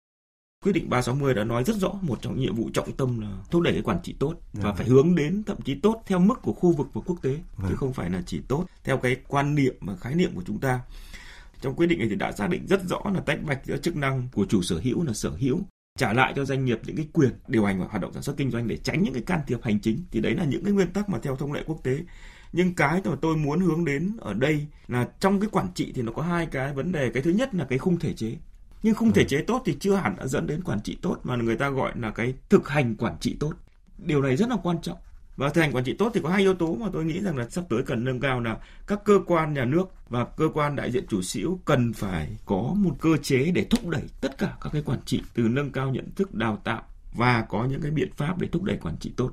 Quyết 0.63 0.71
định 0.71 0.89
360 0.89 1.33
đã 1.33 1.43
nói 1.43 1.63
rất 1.63 1.75
rõ 1.75 1.89
một 2.01 2.21
trong 2.21 2.39
nhiệm 2.39 2.55
vụ 2.55 2.69
trọng 2.73 2.91
tâm 2.91 3.21
là 3.21 3.27
thúc 3.51 3.61
đẩy 3.61 3.73
cái 3.73 3.81
quản 3.81 3.99
trị 4.03 4.15
tốt 4.19 4.35
và 4.53 4.73
phải 4.73 4.87
hướng 4.87 5.15
đến 5.15 5.43
thậm 5.45 5.57
chí 5.61 5.75
tốt 5.75 6.03
theo 6.05 6.19
mức 6.19 6.41
của 6.41 6.53
khu 6.53 6.71
vực 6.71 6.87
và 6.93 7.01
quốc 7.05 7.21
tế 7.21 7.37
chứ 7.69 7.75
không 7.75 7.93
phải 7.93 8.09
là 8.09 8.21
chỉ 8.25 8.41
tốt 8.47 8.65
theo 8.83 8.97
cái 8.97 9.15
quan 9.27 9.55
niệm 9.55 9.75
và 9.81 9.95
khái 9.95 10.15
niệm 10.15 10.31
của 10.35 10.43
chúng 10.45 10.59
ta. 10.59 10.79
Trong 11.61 11.75
quyết 11.75 11.87
định 11.87 11.99
này 11.99 12.07
thì 12.09 12.15
đã 12.15 12.31
xác 12.31 12.49
định 12.49 12.67
rất 12.67 12.81
rõ 12.83 13.01
là 13.13 13.19
tách 13.19 13.43
bạch 13.43 13.65
giữa 13.65 13.77
chức 13.77 13.95
năng 13.95 14.27
của 14.33 14.45
chủ 14.49 14.61
sở 14.61 14.79
hữu 14.83 15.03
là 15.03 15.13
sở 15.13 15.29
hữu 15.29 15.59
trả 15.99 16.13
lại 16.13 16.33
cho 16.35 16.45
doanh 16.45 16.65
nghiệp 16.65 16.79
những 16.85 16.95
cái 16.95 17.07
quyền 17.13 17.31
điều 17.47 17.65
hành 17.65 17.79
và 17.79 17.85
hoạt 17.89 18.01
động 18.01 18.13
sản 18.13 18.23
xuất 18.23 18.37
kinh 18.37 18.51
doanh 18.51 18.67
để 18.67 18.77
tránh 18.77 19.03
những 19.03 19.13
cái 19.13 19.23
can 19.23 19.39
thiệp 19.47 19.63
hành 19.63 19.79
chính 19.79 19.99
thì 20.11 20.21
đấy 20.21 20.35
là 20.35 20.45
những 20.45 20.63
cái 20.63 20.73
nguyên 20.73 20.91
tắc 20.91 21.09
mà 21.09 21.19
theo 21.19 21.35
thông 21.35 21.53
lệ 21.53 21.63
quốc 21.65 21.79
tế 21.83 21.99
nhưng 22.57 22.73
cái 22.73 23.01
mà 23.05 23.15
tôi 23.21 23.37
muốn 23.37 23.59
hướng 23.59 23.85
đến 23.85 24.17
ở 24.19 24.33
đây 24.33 24.67
là 24.87 25.07
trong 25.19 25.39
cái 25.39 25.49
quản 25.51 25.67
trị 25.75 25.91
thì 25.95 26.01
nó 26.01 26.11
có 26.11 26.21
hai 26.21 26.45
cái 26.45 26.73
vấn 26.73 26.91
đề. 26.91 27.09
Cái 27.09 27.23
thứ 27.23 27.31
nhất 27.31 27.55
là 27.55 27.65
cái 27.65 27.79
khung 27.79 27.99
thể 27.99 28.13
chế. 28.13 28.35
Nhưng 28.83 28.95
khung 28.95 29.11
thể 29.11 29.23
chế 29.23 29.41
tốt 29.41 29.61
thì 29.65 29.77
chưa 29.79 29.95
hẳn 29.95 30.15
đã 30.17 30.27
dẫn 30.27 30.47
đến 30.47 30.63
quản 30.63 30.81
trị 30.81 30.97
tốt 31.01 31.17
mà 31.23 31.35
người 31.35 31.55
ta 31.55 31.69
gọi 31.69 31.91
là 31.95 32.11
cái 32.11 32.33
thực 32.49 32.69
hành 32.69 32.95
quản 32.95 33.17
trị 33.19 33.37
tốt. 33.39 33.53
Điều 33.97 34.21
này 34.21 34.35
rất 34.37 34.49
là 34.49 34.57
quan 34.63 34.81
trọng. 34.81 34.97
Và 35.35 35.49
thực 35.49 35.61
hành 35.61 35.71
quản 35.71 35.83
trị 35.83 35.95
tốt 35.99 36.11
thì 36.13 36.19
có 36.23 36.29
hai 36.29 36.41
yếu 36.41 36.53
tố 36.53 36.75
mà 36.75 36.87
tôi 36.93 37.05
nghĩ 37.05 37.19
rằng 37.19 37.37
là 37.37 37.49
sắp 37.49 37.63
tới 37.69 37.83
cần 37.83 38.03
nâng 38.03 38.19
cao 38.19 38.39
là 38.39 38.57
các 38.87 39.03
cơ 39.05 39.19
quan 39.25 39.53
nhà 39.53 39.65
nước 39.65 39.91
và 40.09 40.25
cơ 40.25 40.49
quan 40.53 40.75
đại 40.75 40.91
diện 40.91 41.05
chủ 41.09 41.21
hữu 41.35 41.59
cần 41.65 41.93
phải 41.93 42.37
có 42.45 42.73
một 42.77 42.95
cơ 43.01 43.17
chế 43.17 43.51
để 43.51 43.65
thúc 43.69 43.87
đẩy 43.87 44.03
tất 44.21 44.37
cả 44.37 44.57
các 44.61 44.69
cái 44.73 44.81
quản 44.85 44.99
trị 45.05 45.21
từ 45.33 45.43
nâng 45.43 45.71
cao 45.71 45.89
nhận 45.89 46.11
thức 46.15 46.33
đào 46.33 46.61
tạo 46.63 46.83
và 47.13 47.45
có 47.49 47.65
những 47.65 47.81
cái 47.81 47.91
biện 47.91 48.11
pháp 48.15 48.39
để 48.39 48.47
thúc 48.51 48.63
đẩy 48.63 48.77
quản 48.77 48.97
trị 48.99 49.13
tốt 49.17 49.31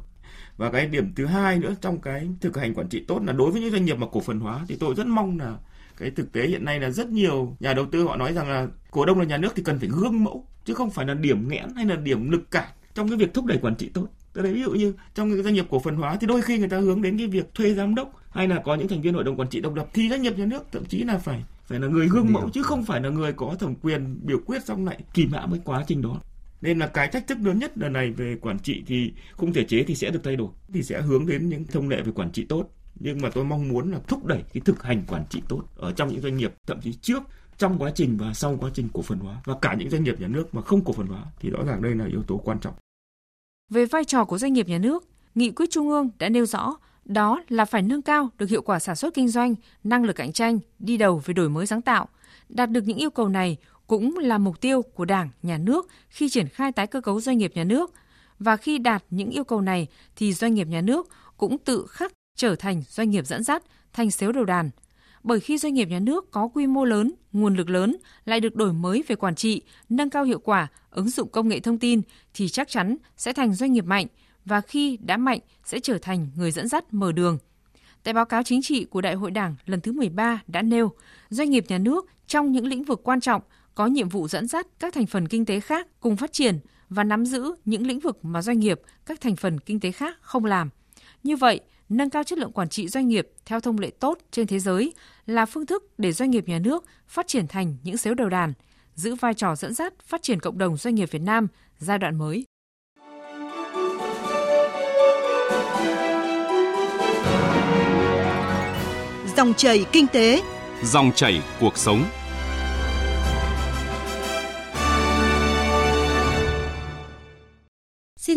và 0.56 0.70
cái 0.70 0.86
điểm 0.86 1.12
thứ 1.16 1.26
hai 1.26 1.58
nữa 1.58 1.74
trong 1.80 2.00
cái 2.00 2.28
thực 2.40 2.56
hành 2.56 2.74
quản 2.74 2.88
trị 2.88 3.04
tốt 3.08 3.20
là 3.26 3.32
đối 3.32 3.50
với 3.50 3.60
những 3.60 3.70
doanh 3.70 3.84
nghiệp 3.84 3.94
mà 3.94 4.06
cổ 4.12 4.20
phần 4.20 4.40
hóa 4.40 4.64
thì 4.68 4.76
tôi 4.80 4.94
rất 4.94 5.06
mong 5.06 5.38
là 5.38 5.56
cái 5.96 6.10
thực 6.10 6.32
tế 6.32 6.46
hiện 6.46 6.64
nay 6.64 6.80
là 6.80 6.90
rất 6.90 7.08
nhiều 7.08 7.56
nhà 7.60 7.74
đầu 7.74 7.86
tư 7.86 8.04
họ 8.04 8.16
nói 8.16 8.32
rằng 8.32 8.48
là 8.48 8.66
cổ 8.90 9.04
đông 9.04 9.18
là 9.18 9.24
nhà 9.24 9.36
nước 9.36 9.52
thì 9.56 9.62
cần 9.62 9.78
phải 9.78 9.88
gương 9.88 10.24
mẫu 10.24 10.46
chứ 10.64 10.74
không 10.74 10.90
phải 10.90 11.06
là 11.06 11.14
điểm 11.14 11.48
nghẽn 11.48 11.74
hay 11.76 11.84
là 11.84 11.96
điểm 11.96 12.30
lực 12.30 12.50
cản 12.50 12.68
trong 12.94 13.08
cái 13.08 13.18
việc 13.18 13.34
thúc 13.34 13.44
đẩy 13.44 13.58
quản 13.62 13.74
trị 13.74 13.90
tốt. 13.94 14.06
Thấy 14.34 14.54
ví 14.54 14.62
dụ 14.62 14.70
như 14.70 14.94
trong 15.14 15.30
cái 15.30 15.42
doanh 15.42 15.54
nghiệp 15.54 15.66
cổ 15.70 15.78
phần 15.78 15.96
hóa 15.96 16.16
thì 16.20 16.26
đôi 16.26 16.42
khi 16.42 16.58
người 16.58 16.68
ta 16.68 16.78
hướng 16.78 17.02
đến 17.02 17.18
cái 17.18 17.26
việc 17.26 17.54
thuê 17.54 17.74
giám 17.74 17.94
đốc 17.94 18.20
hay 18.30 18.48
là 18.48 18.62
có 18.64 18.74
những 18.74 18.88
thành 18.88 19.02
viên 19.02 19.14
hội 19.14 19.24
đồng 19.24 19.36
quản 19.36 19.48
trị 19.48 19.60
độc 19.60 19.74
lập 19.74 19.88
thì 19.94 20.08
doanh 20.10 20.22
nghiệp 20.22 20.38
nhà 20.38 20.44
nước 20.44 20.62
thậm 20.72 20.84
chí 20.84 21.02
là 21.02 21.18
phải 21.18 21.44
phải 21.66 21.80
là 21.80 21.88
người 21.88 22.08
gương 22.08 22.32
mẫu 22.32 22.50
chứ 22.50 22.62
không 22.62 22.84
phải 22.84 23.00
là 23.00 23.08
người 23.08 23.32
có 23.32 23.56
thẩm 23.58 23.74
quyền 23.82 24.18
biểu 24.22 24.38
quyết 24.46 24.64
xong 24.64 24.86
lại 24.86 24.98
kìm 25.14 25.32
hãm 25.32 25.50
với 25.50 25.60
quá 25.64 25.84
trình 25.86 26.02
đó 26.02 26.20
nên 26.64 26.78
là 26.78 26.86
cái 26.86 27.08
thách 27.08 27.26
thức 27.26 27.38
lớn 27.42 27.58
nhất 27.58 27.78
lần 27.78 27.92
này 27.92 28.10
về 28.10 28.36
quản 28.40 28.58
trị 28.58 28.82
thì 28.86 29.12
khung 29.32 29.52
thể 29.52 29.64
chế 29.64 29.84
thì 29.86 29.94
sẽ 29.94 30.10
được 30.10 30.20
thay 30.24 30.36
đổi 30.36 30.48
thì 30.72 30.82
sẽ 30.82 31.00
hướng 31.00 31.26
đến 31.26 31.48
những 31.48 31.64
thông 31.64 31.88
lệ 31.88 32.02
về 32.02 32.12
quản 32.12 32.32
trị 32.32 32.46
tốt. 32.48 32.68
Nhưng 32.94 33.20
mà 33.22 33.30
tôi 33.30 33.44
mong 33.44 33.68
muốn 33.68 33.92
là 33.92 33.98
thúc 34.06 34.24
đẩy 34.24 34.42
cái 34.54 34.60
thực 34.64 34.82
hành 34.82 35.04
quản 35.08 35.24
trị 35.30 35.42
tốt 35.48 35.62
ở 35.76 35.92
trong 35.92 36.08
những 36.08 36.20
doanh 36.20 36.36
nghiệp 36.36 36.54
thậm 36.66 36.80
chí 36.80 36.92
trước 36.92 37.22
trong 37.58 37.78
quá 37.78 37.92
trình 37.94 38.16
và 38.16 38.34
sau 38.34 38.56
quá 38.60 38.70
trình 38.74 38.88
cổ 38.92 39.02
phần 39.02 39.18
hóa. 39.18 39.40
Và 39.44 39.54
cả 39.62 39.74
những 39.74 39.90
doanh 39.90 40.04
nghiệp 40.04 40.20
nhà 40.20 40.28
nước 40.28 40.54
mà 40.54 40.62
không 40.62 40.84
cổ 40.84 40.92
phần 40.92 41.06
hóa 41.06 41.24
thì 41.40 41.50
rõ 41.50 41.64
ràng 41.64 41.82
đây 41.82 41.94
là 41.94 42.06
yếu 42.06 42.22
tố 42.22 42.36
quan 42.44 42.58
trọng. 42.60 42.74
Về 43.70 43.86
vai 43.86 44.04
trò 44.04 44.24
của 44.24 44.38
doanh 44.38 44.52
nghiệp 44.52 44.68
nhà 44.68 44.78
nước, 44.78 45.04
Nghị 45.34 45.50
quyết 45.50 45.70
Trung 45.70 45.88
ương 45.88 46.10
đã 46.18 46.28
nêu 46.28 46.46
rõ 46.46 46.76
đó 47.04 47.42
là 47.48 47.64
phải 47.64 47.82
nâng 47.82 48.02
cao 48.02 48.28
được 48.38 48.48
hiệu 48.48 48.62
quả 48.62 48.78
sản 48.78 48.96
xuất 48.96 49.14
kinh 49.14 49.28
doanh, 49.28 49.54
năng 49.84 50.04
lực 50.04 50.16
cạnh 50.16 50.32
tranh, 50.32 50.58
đi 50.78 50.96
đầu 50.96 51.22
về 51.24 51.34
đổi 51.34 51.48
mới 51.48 51.66
sáng 51.66 51.82
tạo. 51.82 52.08
Đạt 52.48 52.70
được 52.70 52.84
những 52.84 52.98
yêu 52.98 53.10
cầu 53.10 53.28
này 53.28 53.56
cũng 53.86 54.18
là 54.18 54.38
mục 54.38 54.60
tiêu 54.60 54.82
của 54.82 55.04
Đảng, 55.04 55.30
Nhà 55.42 55.58
nước 55.58 55.88
khi 56.08 56.28
triển 56.28 56.48
khai 56.48 56.72
tái 56.72 56.86
cơ 56.86 57.00
cấu 57.00 57.20
doanh 57.20 57.38
nghiệp 57.38 57.52
nhà 57.54 57.64
nước. 57.64 57.92
Và 58.38 58.56
khi 58.56 58.78
đạt 58.78 59.04
những 59.10 59.30
yêu 59.30 59.44
cầu 59.44 59.60
này 59.60 59.86
thì 60.16 60.32
doanh 60.32 60.54
nghiệp 60.54 60.66
nhà 60.66 60.80
nước 60.80 61.08
cũng 61.36 61.58
tự 61.58 61.86
khắc 61.90 62.12
trở 62.36 62.56
thành 62.56 62.82
doanh 62.88 63.10
nghiệp 63.10 63.26
dẫn 63.26 63.42
dắt, 63.42 63.62
thành 63.92 64.10
xếu 64.10 64.32
đầu 64.32 64.44
đàn. 64.44 64.70
Bởi 65.22 65.40
khi 65.40 65.58
doanh 65.58 65.74
nghiệp 65.74 65.88
nhà 65.88 65.98
nước 65.98 66.30
có 66.30 66.48
quy 66.48 66.66
mô 66.66 66.84
lớn, 66.84 67.12
nguồn 67.32 67.54
lực 67.54 67.70
lớn, 67.70 67.96
lại 68.24 68.40
được 68.40 68.56
đổi 68.56 68.72
mới 68.72 69.04
về 69.08 69.16
quản 69.16 69.34
trị, 69.34 69.62
nâng 69.88 70.10
cao 70.10 70.24
hiệu 70.24 70.38
quả, 70.38 70.68
ứng 70.90 71.10
dụng 71.10 71.28
công 71.28 71.48
nghệ 71.48 71.60
thông 71.60 71.78
tin 71.78 72.02
thì 72.34 72.48
chắc 72.48 72.68
chắn 72.68 72.96
sẽ 73.16 73.32
thành 73.32 73.54
doanh 73.54 73.72
nghiệp 73.72 73.84
mạnh 73.84 74.06
và 74.44 74.60
khi 74.60 74.98
đã 75.02 75.16
mạnh 75.16 75.38
sẽ 75.64 75.80
trở 75.80 75.98
thành 75.98 76.28
người 76.36 76.50
dẫn 76.50 76.68
dắt 76.68 76.84
mở 76.94 77.12
đường. 77.12 77.38
Tại 78.02 78.14
báo 78.14 78.24
cáo 78.24 78.42
chính 78.42 78.62
trị 78.62 78.84
của 78.84 79.00
Đại 79.00 79.14
hội 79.14 79.30
Đảng 79.30 79.54
lần 79.66 79.80
thứ 79.80 79.92
13 79.92 80.42
đã 80.46 80.62
nêu, 80.62 80.92
doanh 81.28 81.50
nghiệp 81.50 81.64
nhà 81.68 81.78
nước 81.78 82.06
trong 82.26 82.52
những 82.52 82.66
lĩnh 82.66 82.84
vực 82.84 83.00
quan 83.04 83.20
trọng 83.20 83.42
có 83.74 83.86
nhiệm 83.86 84.08
vụ 84.08 84.28
dẫn 84.28 84.46
dắt 84.46 84.66
các 84.78 84.94
thành 84.94 85.06
phần 85.06 85.28
kinh 85.28 85.44
tế 85.44 85.60
khác 85.60 85.86
cùng 86.00 86.16
phát 86.16 86.32
triển 86.32 86.58
và 86.88 87.04
nắm 87.04 87.26
giữ 87.26 87.54
những 87.64 87.86
lĩnh 87.86 88.00
vực 88.00 88.24
mà 88.24 88.42
doanh 88.42 88.58
nghiệp, 88.58 88.80
các 89.06 89.20
thành 89.20 89.36
phần 89.36 89.60
kinh 89.60 89.80
tế 89.80 89.92
khác 89.92 90.18
không 90.20 90.44
làm. 90.44 90.70
Như 91.22 91.36
vậy, 91.36 91.60
nâng 91.88 92.10
cao 92.10 92.24
chất 92.24 92.38
lượng 92.38 92.52
quản 92.52 92.68
trị 92.68 92.88
doanh 92.88 93.08
nghiệp 93.08 93.28
theo 93.46 93.60
thông 93.60 93.78
lệ 93.78 93.90
tốt 94.00 94.18
trên 94.30 94.46
thế 94.46 94.58
giới 94.58 94.92
là 95.26 95.46
phương 95.46 95.66
thức 95.66 95.98
để 95.98 96.12
doanh 96.12 96.30
nghiệp 96.30 96.48
nhà 96.48 96.58
nước 96.58 96.84
phát 97.08 97.26
triển 97.26 97.46
thành 97.46 97.76
những 97.82 97.96
xếu 97.96 98.14
đầu 98.14 98.28
đàn, 98.28 98.52
giữ 98.94 99.14
vai 99.14 99.34
trò 99.34 99.54
dẫn 99.56 99.74
dắt 99.74 99.94
phát 100.06 100.22
triển 100.22 100.40
cộng 100.40 100.58
đồng 100.58 100.76
doanh 100.76 100.94
nghiệp 100.94 101.10
Việt 101.10 101.22
Nam 101.22 101.48
giai 101.78 101.98
đoạn 101.98 102.18
mới. 102.18 102.44
Dòng 109.36 109.54
chảy 109.54 109.84
kinh 109.92 110.06
tế, 110.06 110.42
dòng 110.84 111.12
chảy 111.14 111.42
cuộc 111.60 111.78
sống. 111.78 112.04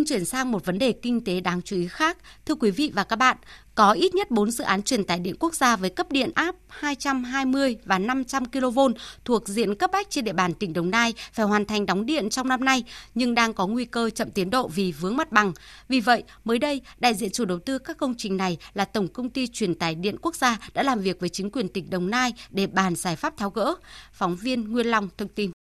Chuyển 0.07 0.25
sang 0.25 0.51
một 0.51 0.65
vấn 0.65 0.80
đề 0.80 0.92
kinh 0.92 1.24
tế 1.24 1.39
đáng 1.39 1.62
chú 1.62 1.75
ý 1.75 1.88
khác. 1.88 2.18
Thưa 2.45 2.56
quý 2.56 2.71
vị 2.71 2.92
và 2.95 3.04
các 3.04 3.15
bạn, 3.15 3.38
có 3.75 3.91
ít 3.91 4.15
nhất 4.15 4.32
4 4.32 4.51
dự 4.51 4.63
án 4.63 4.84
truyền 4.84 5.03
tải 5.03 5.20
điện 5.20 5.36
quốc 5.39 5.55
gia 5.55 5.75
với 5.75 5.89
cấp 5.89 6.12
điện 6.12 6.32
áp 6.36 6.55
220 6.67 7.77
và 7.86 8.00
500 8.00 8.46
kV 8.46 8.79
thuộc 9.25 9.48
diện 9.48 9.75
cấp 9.75 9.91
bách 9.93 10.10
trên 10.10 10.25
địa 10.25 10.34
bàn 10.34 10.53
tỉnh 10.53 10.74
Đồng 10.74 10.91
Nai 10.91 11.13
phải 11.34 11.46
hoàn 11.46 11.65
thành 11.65 11.86
đóng 11.86 12.05
điện 12.05 12.29
trong 12.29 12.48
năm 12.48 12.65
nay 12.65 12.84
nhưng 13.15 13.36
đang 13.36 13.53
có 13.53 13.67
nguy 13.67 13.86
cơ 13.86 14.10
chậm 14.10 14.32
tiến 14.32 14.50
độ 14.50 14.67
vì 14.67 14.91
vướng 14.91 15.17
mặt 15.17 15.32
bằng. 15.32 15.53
Vì 15.89 16.00
vậy, 16.00 16.24
mới 16.46 16.60
đây, 16.60 16.82
đại 17.00 17.13
diện 17.13 17.32
chủ 17.32 17.46
đầu 17.46 17.60
tư 17.60 17.79
các 17.79 17.98
công 17.98 18.15
trình 18.17 18.38
này 18.38 18.58
là 18.74 18.86
Tổng 18.86 19.08
công 19.08 19.29
ty 19.29 19.48
truyền 19.48 19.75
tải 19.75 19.96
điện 19.96 20.15
quốc 20.22 20.36
gia 20.36 20.58
đã 20.74 20.84
làm 20.84 21.00
việc 21.00 21.20
với 21.20 21.29
chính 21.29 21.51
quyền 21.51 21.67
tỉnh 21.67 21.89
Đồng 21.89 22.10
Nai 22.10 22.34
để 22.50 22.67
bàn 22.67 22.96
giải 22.96 23.15
pháp 23.15 23.38
tháo 23.38 23.50
gỡ. 23.50 23.75
Phóng 24.13 24.36
viên 24.36 24.72
Nguyên 24.72 24.88
Long 24.88 25.10
thông 25.17 25.29
tin. 25.29 25.57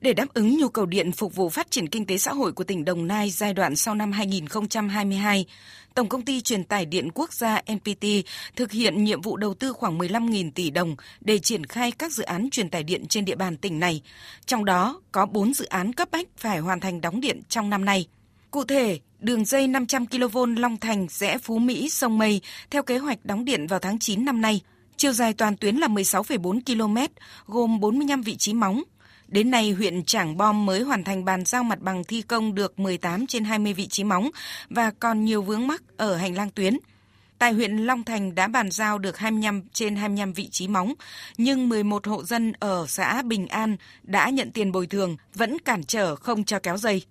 Để 0.00 0.12
đáp 0.12 0.26
ứng 0.34 0.58
nhu 0.58 0.68
cầu 0.68 0.86
điện 0.86 1.12
phục 1.12 1.34
vụ 1.34 1.48
phát 1.48 1.70
triển 1.70 1.88
kinh 1.88 2.06
tế 2.06 2.18
xã 2.18 2.32
hội 2.32 2.52
của 2.52 2.64
tỉnh 2.64 2.84
Đồng 2.84 3.06
Nai 3.06 3.30
giai 3.30 3.54
đoạn 3.54 3.76
sau 3.76 3.94
năm 3.94 4.12
2022, 4.12 5.46
Tổng 5.94 6.08
công 6.08 6.22
ty 6.22 6.40
truyền 6.40 6.64
tải 6.64 6.86
điện 6.86 7.10
quốc 7.14 7.32
gia 7.32 7.62
NPT 7.72 8.04
thực 8.56 8.72
hiện 8.72 9.04
nhiệm 9.04 9.20
vụ 9.20 9.36
đầu 9.36 9.54
tư 9.54 9.72
khoảng 9.72 9.98
15.000 9.98 10.50
tỷ 10.54 10.70
đồng 10.70 10.96
để 11.20 11.38
triển 11.38 11.66
khai 11.66 11.92
các 11.92 12.12
dự 12.12 12.24
án 12.24 12.50
truyền 12.50 12.70
tải 12.70 12.82
điện 12.82 13.06
trên 13.06 13.24
địa 13.24 13.34
bàn 13.34 13.56
tỉnh 13.56 13.80
này. 13.80 14.02
Trong 14.46 14.64
đó 14.64 15.00
có 15.12 15.26
4 15.26 15.54
dự 15.54 15.64
án 15.64 15.92
cấp 15.92 16.08
bách 16.10 16.26
phải 16.36 16.58
hoàn 16.58 16.80
thành 16.80 17.00
đóng 17.00 17.20
điện 17.20 17.42
trong 17.48 17.70
năm 17.70 17.84
nay. 17.84 18.06
Cụ 18.50 18.64
thể, 18.64 18.98
đường 19.18 19.44
dây 19.44 19.66
500 19.66 20.06
kV 20.06 20.38
Long 20.56 20.76
Thành 20.76 21.06
rẽ 21.10 21.38
Phú 21.38 21.58
Mỹ 21.58 21.90
sông 21.90 22.18
Mây 22.18 22.40
theo 22.70 22.82
kế 22.82 22.98
hoạch 22.98 23.24
đóng 23.24 23.44
điện 23.44 23.66
vào 23.66 23.78
tháng 23.78 23.98
9 23.98 24.24
năm 24.24 24.40
nay. 24.40 24.60
Chiều 24.96 25.12
dài 25.12 25.32
toàn 25.32 25.56
tuyến 25.56 25.76
là 25.76 25.88
16,4 25.88 26.60
km, 26.66 27.12
gồm 27.46 27.80
45 27.80 28.22
vị 28.22 28.36
trí 28.36 28.54
móng, 28.54 28.82
Đến 29.30 29.50
nay, 29.50 29.70
huyện 29.70 30.04
Trảng 30.04 30.36
Bom 30.36 30.66
mới 30.66 30.80
hoàn 30.80 31.04
thành 31.04 31.24
bàn 31.24 31.44
giao 31.44 31.64
mặt 31.64 31.80
bằng 31.80 32.04
thi 32.04 32.22
công 32.22 32.54
được 32.54 32.78
18 32.78 33.26
trên 33.26 33.44
20 33.44 33.72
vị 33.72 33.86
trí 33.86 34.04
móng 34.04 34.30
và 34.70 34.90
còn 34.90 35.24
nhiều 35.24 35.42
vướng 35.42 35.66
mắc 35.66 35.82
ở 35.96 36.16
hành 36.16 36.34
lang 36.34 36.50
tuyến. 36.50 36.78
Tại 37.38 37.52
huyện 37.52 37.76
Long 37.76 38.04
Thành 38.04 38.34
đã 38.34 38.48
bàn 38.48 38.70
giao 38.70 38.98
được 38.98 39.18
25 39.18 39.62
trên 39.72 39.96
25 39.96 40.32
vị 40.32 40.48
trí 40.48 40.68
móng, 40.68 40.94
nhưng 41.38 41.68
11 41.68 42.06
hộ 42.06 42.24
dân 42.24 42.52
ở 42.60 42.86
xã 42.88 43.22
Bình 43.22 43.48
An 43.48 43.76
đã 44.02 44.30
nhận 44.30 44.50
tiền 44.50 44.72
bồi 44.72 44.86
thường, 44.86 45.16
vẫn 45.34 45.58
cản 45.58 45.84
trở 45.84 46.16
không 46.16 46.44
cho 46.44 46.58
kéo 46.58 46.76
dây. 46.76 47.02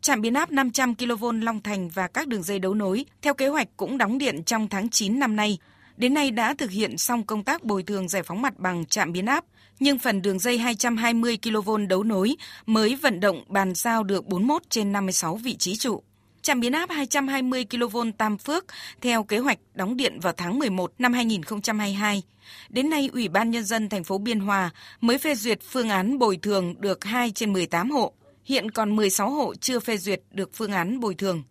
Trạm 0.00 0.20
biến 0.20 0.34
áp 0.34 0.50
500 0.50 0.94
kV 0.94 1.24
Long 1.42 1.62
Thành 1.62 1.88
và 1.88 2.08
các 2.08 2.28
đường 2.28 2.42
dây 2.42 2.58
đấu 2.58 2.74
nối 2.74 3.04
theo 3.22 3.34
kế 3.34 3.48
hoạch 3.48 3.68
cũng 3.76 3.98
đóng 3.98 4.18
điện 4.18 4.44
trong 4.44 4.68
tháng 4.68 4.88
9 4.88 5.18
năm 5.18 5.36
nay. 5.36 5.58
Đến 5.96 6.14
nay 6.14 6.30
đã 6.30 6.54
thực 6.54 6.70
hiện 6.70 6.98
xong 6.98 7.22
công 7.22 7.44
tác 7.44 7.64
bồi 7.64 7.82
thường 7.82 8.08
giải 8.08 8.22
phóng 8.22 8.42
mặt 8.42 8.58
bằng 8.58 8.86
trạm 8.86 9.12
biến 9.12 9.26
áp, 9.26 9.44
nhưng 9.82 9.98
phần 9.98 10.22
đường 10.22 10.38
dây 10.38 10.58
220 10.58 11.38
kV 11.42 11.70
đấu 11.88 12.02
nối 12.02 12.36
mới 12.66 12.96
vận 12.96 13.20
động 13.20 13.44
bàn 13.48 13.74
giao 13.74 14.04
được 14.04 14.26
41 14.26 14.62
trên 14.68 14.92
56 14.92 15.36
vị 15.36 15.56
trí 15.56 15.76
trụ. 15.76 16.02
Trạm 16.42 16.60
biến 16.60 16.72
áp 16.72 16.90
220 16.90 17.64
kV 17.64 17.96
Tam 18.18 18.38
Phước 18.38 18.64
theo 19.00 19.24
kế 19.24 19.38
hoạch 19.38 19.58
đóng 19.74 19.96
điện 19.96 20.20
vào 20.20 20.32
tháng 20.36 20.58
11 20.58 20.92
năm 20.98 21.12
2022. 21.12 22.22
Đến 22.68 22.90
nay, 22.90 23.10
Ủy 23.12 23.28
ban 23.28 23.50
Nhân 23.50 23.64
dân 23.64 23.88
thành 23.88 24.04
phố 24.04 24.18
Biên 24.18 24.40
Hòa 24.40 24.70
mới 25.00 25.18
phê 25.18 25.34
duyệt 25.34 25.58
phương 25.62 25.88
án 25.88 26.18
bồi 26.18 26.36
thường 26.42 26.74
được 26.80 27.04
2 27.04 27.30
trên 27.30 27.52
18 27.52 27.90
hộ. 27.90 28.12
Hiện 28.44 28.70
còn 28.70 28.96
16 28.96 29.30
hộ 29.30 29.54
chưa 29.54 29.80
phê 29.80 29.96
duyệt 29.96 30.20
được 30.30 30.50
phương 30.54 30.72
án 30.72 31.00
bồi 31.00 31.14
thường. 31.14 31.42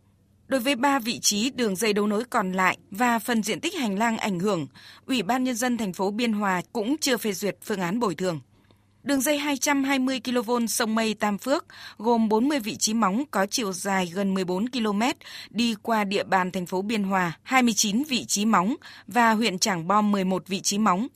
Đối 0.51 0.59
với 0.59 0.75
3 0.75 0.99
vị 0.99 1.19
trí 1.19 1.49
đường 1.49 1.75
dây 1.75 1.93
đấu 1.93 2.07
nối 2.07 2.23
còn 2.23 2.51
lại 2.51 2.77
và 2.91 3.19
phần 3.19 3.43
diện 3.43 3.59
tích 3.59 3.75
hành 3.75 3.99
lang 3.99 4.17
ảnh 4.17 4.39
hưởng, 4.39 4.67
Ủy 5.05 5.23
ban 5.23 5.43
Nhân 5.43 5.55
dân 5.55 5.77
thành 5.77 5.93
phố 5.93 6.11
Biên 6.11 6.33
Hòa 6.33 6.61
cũng 6.73 6.97
chưa 6.97 7.17
phê 7.17 7.33
duyệt 7.33 7.57
phương 7.63 7.79
án 7.79 7.99
bồi 7.99 8.15
thường. 8.15 8.39
Đường 9.03 9.21
dây 9.21 9.37
220 9.37 10.19
kV 10.19 10.51
sông 10.69 10.95
Mây 10.95 11.13
Tam 11.13 11.37
Phước 11.37 11.65
gồm 11.97 12.29
40 12.29 12.59
vị 12.59 12.75
trí 12.75 12.93
móng 12.93 13.23
có 13.31 13.45
chiều 13.45 13.73
dài 13.73 14.11
gần 14.13 14.33
14 14.33 14.69
km 14.69 15.01
đi 15.49 15.75
qua 15.81 16.03
địa 16.03 16.23
bàn 16.23 16.51
thành 16.51 16.65
phố 16.65 16.81
Biên 16.81 17.03
Hòa, 17.03 17.37
29 17.43 18.03
vị 18.03 18.25
trí 18.25 18.45
móng 18.45 18.75
và 19.07 19.31
huyện 19.31 19.59
Trảng 19.59 19.87
Bom 19.87 20.11
11 20.11 20.47
vị 20.47 20.61
trí 20.61 20.77
móng. 20.77 21.07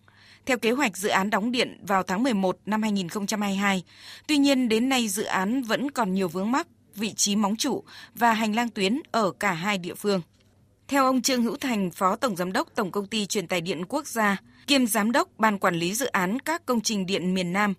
Theo 0.46 0.58
kế 0.58 0.72
hoạch 0.72 0.98
dự 0.98 1.10
án 1.10 1.30
đóng 1.30 1.52
điện 1.52 1.80
vào 1.88 2.04
tháng 2.04 2.24
11 2.24 2.58
năm 2.66 2.82
2022. 2.82 3.84
Tuy 4.28 4.38
nhiên 4.38 4.70
đến 4.70 4.90
nay 4.90 5.08
dự 5.08 5.24
án 5.24 5.64
vẫn 5.64 5.92
còn 5.92 6.14
nhiều 6.14 6.28
vướng 6.28 6.52
mắc, 6.52 6.68
vị 6.96 7.14
trí 7.14 7.36
móng 7.36 7.56
trụ 7.56 7.84
và 8.16 8.34
hành 8.34 8.56
lang 8.56 8.70
tuyến 8.70 9.00
ở 9.12 9.32
cả 9.32 9.54
hai 9.54 9.78
địa 9.78 9.96
phương. 9.96 10.22
Theo 10.88 11.06
ông 11.06 11.22
Trương 11.22 11.44
Hữu 11.44 11.58
Thành, 11.58 11.92
Phó 11.92 12.16
Tổng 12.16 12.36
Giám 12.36 12.52
đốc 12.52 12.68
Tổng 12.76 12.92
Công 12.92 13.08
ty 13.08 13.26
Truyền 13.26 13.48
tải 13.48 13.62
Điện 13.62 13.86
Quốc 13.90 14.08
gia, 14.08 14.38
kiêm 14.68 14.88
Giám 14.88 15.12
đốc 15.12 15.30
Ban 15.38 15.60
Quản 15.60 15.76
lý 15.76 15.94
Dự 15.94 16.06
án 16.06 16.40
các 16.40 16.66
công 16.66 16.82
trình 16.82 17.06
điện 17.06 17.34
miền 17.34 17.54
Nam, 17.54 17.74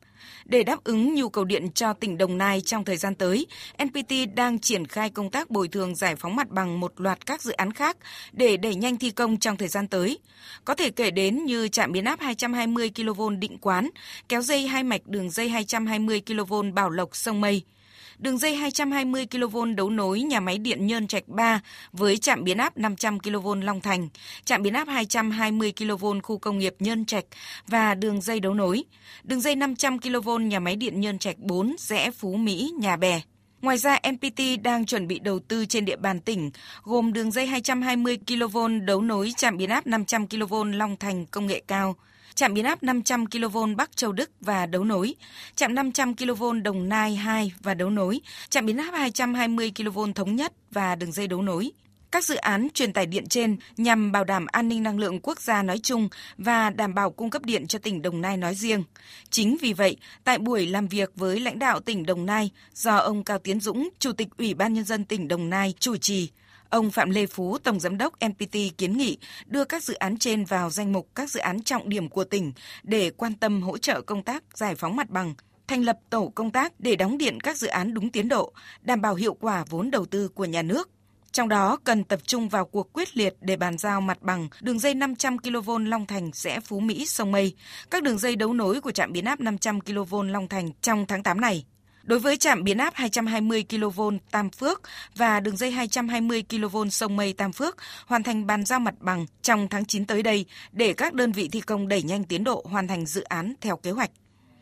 để 0.45 0.63
đáp 0.63 0.85
ứng 0.85 1.15
nhu 1.15 1.29
cầu 1.29 1.45
điện 1.45 1.73
cho 1.73 1.93
tỉnh 1.93 2.19
Đồng 2.19 2.39
Nai 2.39 2.61
trong 2.61 2.85
thời 2.85 2.97
gian 2.97 3.15
tới, 3.15 3.47
NPT 3.85 4.13
đang 4.35 4.59
triển 4.59 4.87
khai 4.87 5.11
công 5.11 5.31
tác 5.31 5.51
bồi 5.51 5.69
thường 5.69 5.95
giải 5.95 6.17
phóng 6.17 6.37
mặt 6.37 6.51
bằng 6.51 6.81
một 6.81 6.93
loạt 6.97 7.27
các 7.27 7.43
dự 7.43 7.53
án 7.53 7.73
khác 7.73 7.97
để 8.33 8.57
đẩy 8.57 8.75
nhanh 8.75 8.97
thi 8.97 9.11
công 9.11 9.37
trong 9.37 9.57
thời 9.57 9.69
gian 9.69 9.89
tới. 9.89 10.19
Có 10.65 10.75
thể 10.75 10.91
kể 10.91 11.11
đến 11.11 11.45
như 11.45 11.69
trạm 11.69 11.93
biến 11.93 12.05
áp 12.05 12.21
220 12.21 12.91
kV 12.97 13.23
Định 13.39 13.59
Quán, 13.59 13.91
kéo 14.29 14.43
dây 14.43 14.67
hai 14.67 14.83
mạch 14.83 15.07
đường 15.07 15.31
dây 15.31 15.49
220 15.49 16.23
kV 16.27 16.55
Bảo 16.75 16.91
Lộc 16.91 17.17
sông 17.17 17.41
Mây– 17.41 17.63
đường 18.19 18.39
dây 18.39 18.55
220 18.55 19.27
kV 19.27 19.57
đấu 19.77 19.91
nối 19.91 20.21
nhà 20.21 20.41
máy 20.41 20.59
điện 20.59 20.87
Nhơn 20.87 21.07
Trạch 21.07 21.29
3 21.29 21.61
với 21.93 22.17
trạm 22.17 22.45
biến 22.45 22.59
áp 22.59 22.77
500 22.77 23.21
kV 23.21 23.49
Long 23.63 23.81
Thành, 23.81 24.09
trạm 24.45 24.63
biến 24.63 24.75
áp 24.75 24.89
220 24.89 25.73
kV 25.73 26.07
khu 26.23 26.39
công 26.39 26.59
nghiệp 26.59 26.75
Nhơn 26.79 27.05
Trạch 27.05 27.25
và 27.67 27.95
đường 27.95 28.21
dây 28.21 28.41
đấu 28.41 28.55
nối, 28.55 28.85
đường 29.23 29.41
dây 29.41 29.57
500 29.57 29.99
kV 29.99 30.31
nhà 30.41 30.61
máy 30.61 30.77
điện 30.77 31.01
Nhơn 31.01 31.19
Trạch 31.19 31.39
4 31.39 31.77
rẽ 31.79 32.11
Phú 32.11 32.35
Mỹ, 32.35 32.73
Nhà 32.79 32.97
Bè. 32.97 33.21
Ngoài 33.63 33.79
ra, 33.79 33.99
MPT 34.13 34.63
đang 34.63 34.87
chuẩn 34.87 35.07
bị 35.07 35.19
đầu 35.19 35.39
tư 35.39 35.67
trên 35.67 35.85
địa 35.85 35.97
bàn 35.97 36.21
tỉnh, 36.21 36.51
gồm 36.83 37.13
đường 37.13 37.31
dây 37.31 37.47
220 37.47 38.19
kV 38.27 38.59
đấu 38.85 39.01
nối 39.01 39.33
trạm 39.37 39.57
biến 39.57 39.71
áp 39.71 39.87
500 39.87 40.27
kV 40.29 40.55
Long 40.73 40.97
Thành 40.97 41.27
công 41.27 41.47
nghệ 41.47 41.63
cao, 41.69 41.97
trạm 42.37 42.55
biến 42.55 42.65
áp 42.65 42.83
500 42.83 43.27
kV 43.27 43.59
Bắc 43.77 43.97
Châu 43.97 44.13
Đức 44.13 44.31
và 44.41 44.67
đấu 44.67 44.85
nối, 44.85 45.15
trạm 45.55 45.75
500 45.75 46.15
kV 46.17 46.45
Đồng 46.65 46.89
Nai 46.89 47.17
2 47.17 47.53
và 47.63 47.75
đấu 47.75 47.91
nối, 47.91 48.21
trạm 48.49 48.67
biến 48.67 48.77
áp 48.77 48.91
220 48.95 49.73
kV 49.77 49.99
Thống 50.15 50.37
Nhất 50.37 50.53
và 50.71 50.95
đường 50.95 51.13
dây 51.13 51.27
đấu 51.27 51.43
nối. 51.43 51.71
Các 52.11 52.25
dự 52.25 52.35
án 52.35 52.69
truyền 52.75 52.93
tải 52.93 53.07
điện 53.07 53.27
trên 53.27 53.57
nhằm 53.77 54.13
bảo 54.13 54.25
đảm 54.25 54.47
an 54.47 54.69
ninh 54.69 54.83
năng 54.83 54.99
lượng 54.99 55.21
quốc 55.23 55.41
gia 55.41 55.63
nói 55.63 55.79
chung 55.79 56.09
và 56.39 56.71
đảm 56.71 56.95
bảo 56.95 57.11
cung 57.11 57.31
cấp 57.31 57.45
điện 57.45 57.67
cho 57.67 57.79
tỉnh 57.79 58.03
Đồng 58.03 58.21
Nai 58.21 58.37
nói 58.37 58.55
riêng. 58.55 58.85
Chính 59.31 59.57
vì 59.61 59.73
vậy, 59.73 59.97
tại 60.25 60.39
buổi 60.39 60.67
làm 60.67 60.89
việc 60.89 61.13
với 61.17 61.41
lãnh 61.41 61.59
đạo 61.59 61.81
tỉnh 61.81 62.07
Đồng 62.07 62.27
Nai 62.27 62.51
do 62.75 62.97
ông 62.97 63.25
Cao 63.25 63.39
Tiến 63.39 63.61
Dũng, 63.61 63.89
Chủ 63.99 64.13
tịch 64.13 64.29
Ủy 64.39 64.55
ban 64.55 64.75
Nhân 64.75 64.85
dân 64.85 65.05
tỉnh 65.05 65.29
Đồng 65.29 65.51
Nai 65.51 65.75
chủ 65.79 65.97
trì, 65.97 66.31
Ông 66.71 66.91
Phạm 66.91 67.11
Lê 67.11 67.27
Phú, 67.27 67.59
Tổng 67.59 67.81
Giám 67.81 67.99
đốc 67.99 68.15
NPT 68.27 68.57
kiến 68.79 68.97
nghị 68.97 69.19
đưa 69.47 69.65
các 69.65 69.83
dự 69.83 69.95
án 69.95 70.19
trên 70.19 70.45
vào 70.45 70.71
danh 70.71 70.93
mục 70.93 71.09
các 71.15 71.31
dự 71.31 71.41
án 71.41 71.63
trọng 71.63 71.89
điểm 71.89 72.09
của 72.09 72.25
tỉnh 72.25 72.53
để 72.83 73.11
quan 73.11 73.35
tâm 73.35 73.63
hỗ 73.63 73.79
trợ 73.79 74.01
công 74.01 74.23
tác 74.23 74.45
giải 74.55 74.75
phóng 74.75 74.97
mặt 74.97 75.11
bằng, 75.11 75.35
thành 75.69 75.85
lập 75.85 75.99
tổ 76.11 76.33
công 76.35 76.51
tác 76.51 76.81
để 76.81 76.97
đóng 76.97 77.19
điện 77.19 77.41
các 77.41 77.57
dự 77.57 77.67
án 77.67 77.95
đúng 77.95 78.11
tiến 78.11 78.29
độ, 78.29 78.53
đảm 78.81 79.01
bảo 79.01 79.15
hiệu 79.15 79.35
quả 79.35 79.65
vốn 79.69 79.91
đầu 79.91 80.07
tư 80.07 80.29
của 80.29 80.45
nhà 80.45 80.63
nước. 80.63 80.91
Trong 81.33 81.49
đó 81.49 81.77
cần 81.85 82.05
tập 82.05 82.21
trung 82.27 82.49
vào 82.49 82.65
cuộc 82.65 82.93
quyết 82.93 83.17
liệt 83.17 83.35
để 83.41 83.57
bàn 83.57 83.79
giao 83.79 84.01
mặt 84.01 84.23
bằng 84.23 84.49
đường 84.61 84.79
dây 84.79 84.95
500 84.95 85.39
kV 85.39 85.71
Long 85.81 86.07
Thành 86.07 86.31
sẽ 86.33 86.61
Phú 86.61 86.81
Mỹ 86.81 87.07
sông 87.07 87.33
Mây, 87.33 87.55
các 87.91 88.03
đường 88.03 88.19
dây 88.19 88.37
đấu 88.37 88.53
nối 88.53 88.81
của 88.81 88.91
trạm 88.91 89.13
biến 89.13 89.25
áp 89.25 89.41
500 89.41 89.81
kV 89.81 90.15
Long 90.25 90.49
Thành 90.49 90.71
trong 90.81 91.07
tháng 91.07 91.23
8 91.23 91.41
này. 91.41 91.65
Đối 92.07 92.19
với 92.19 92.37
trạm 92.37 92.65
biến 92.65 92.79
áp 92.79 92.95
220 92.95 93.65
kV 93.71 94.01
Tam 94.31 94.51
Phước 94.51 94.83
và 95.17 95.41
đường 95.41 95.57
dây 95.57 95.71
220 95.71 96.45
kV 96.49 96.77
sông 96.91 97.17
Mây 97.17 97.33
Tam 97.33 97.53
Phước 97.53 97.77
hoàn 98.07 98.23
thành 98.23 98.47
bàn 98.47 98.65
giao 98.65 98.81
mặt 98.81 98.95
bằng 99.01 99.27
trong 99.43 99.69
tháng 99.69 99.85
9 99.85 100.05
tới 100.05 100.23
đây 100.23 100.45
để 100.73 100.93
các 100.93 101.15
đơn 101.15 101.33
vị 101.33 101.49
thi 101.53 101.61
công 101.61 101.89
đẩy 101.89 102.03
nhanh 102.03 102.25
tiến 102.25 102.45
độ 102.45 102.67
hoàn 102.71 102.89
thành 102.89 103.07
dự 103.07 103.23
án 103.23 103.55
theo 103.61 103.77
kế 103.77 103.91
hoạch. 103.91 104.11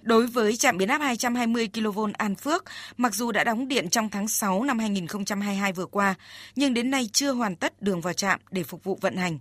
Đối 0.03 0.27
với 0.27 0.57
trạm 0.57 0.79
biến 0.79 0.89
áp 0.89 0.99
220 0.99 1.69
kV 1.75 2.01
An 2.13 2.35
Phước, 2.35 2.65
mặc 2.97 3.15
dù 3.15 3.33
đã 3.33 3.45
đóng 3.45 3.69
điện 3.69 3.89
trong 3.89 4.09
tháng 4.11 4.29
6 4.29 4.65
năm 4.65 4.79
2022 4.79 5.73
vừa 5.73 5.87
qua, 5.87 6.15
nhưng 6.57 6.75
đến 6.75 6.91
nay 6.91 7.09
chưa 7.13 7.33
hoàn 7.33 7.57
tất 7.57 7.83
đường 7.83 8.01
vào 8.01 8.13
trạm 8.13 8.41
để 8.51 8.63
phục 8.63 8.85
vụ 8.85 8.99
vận 9.01 9.17
hành. 9.17 9.39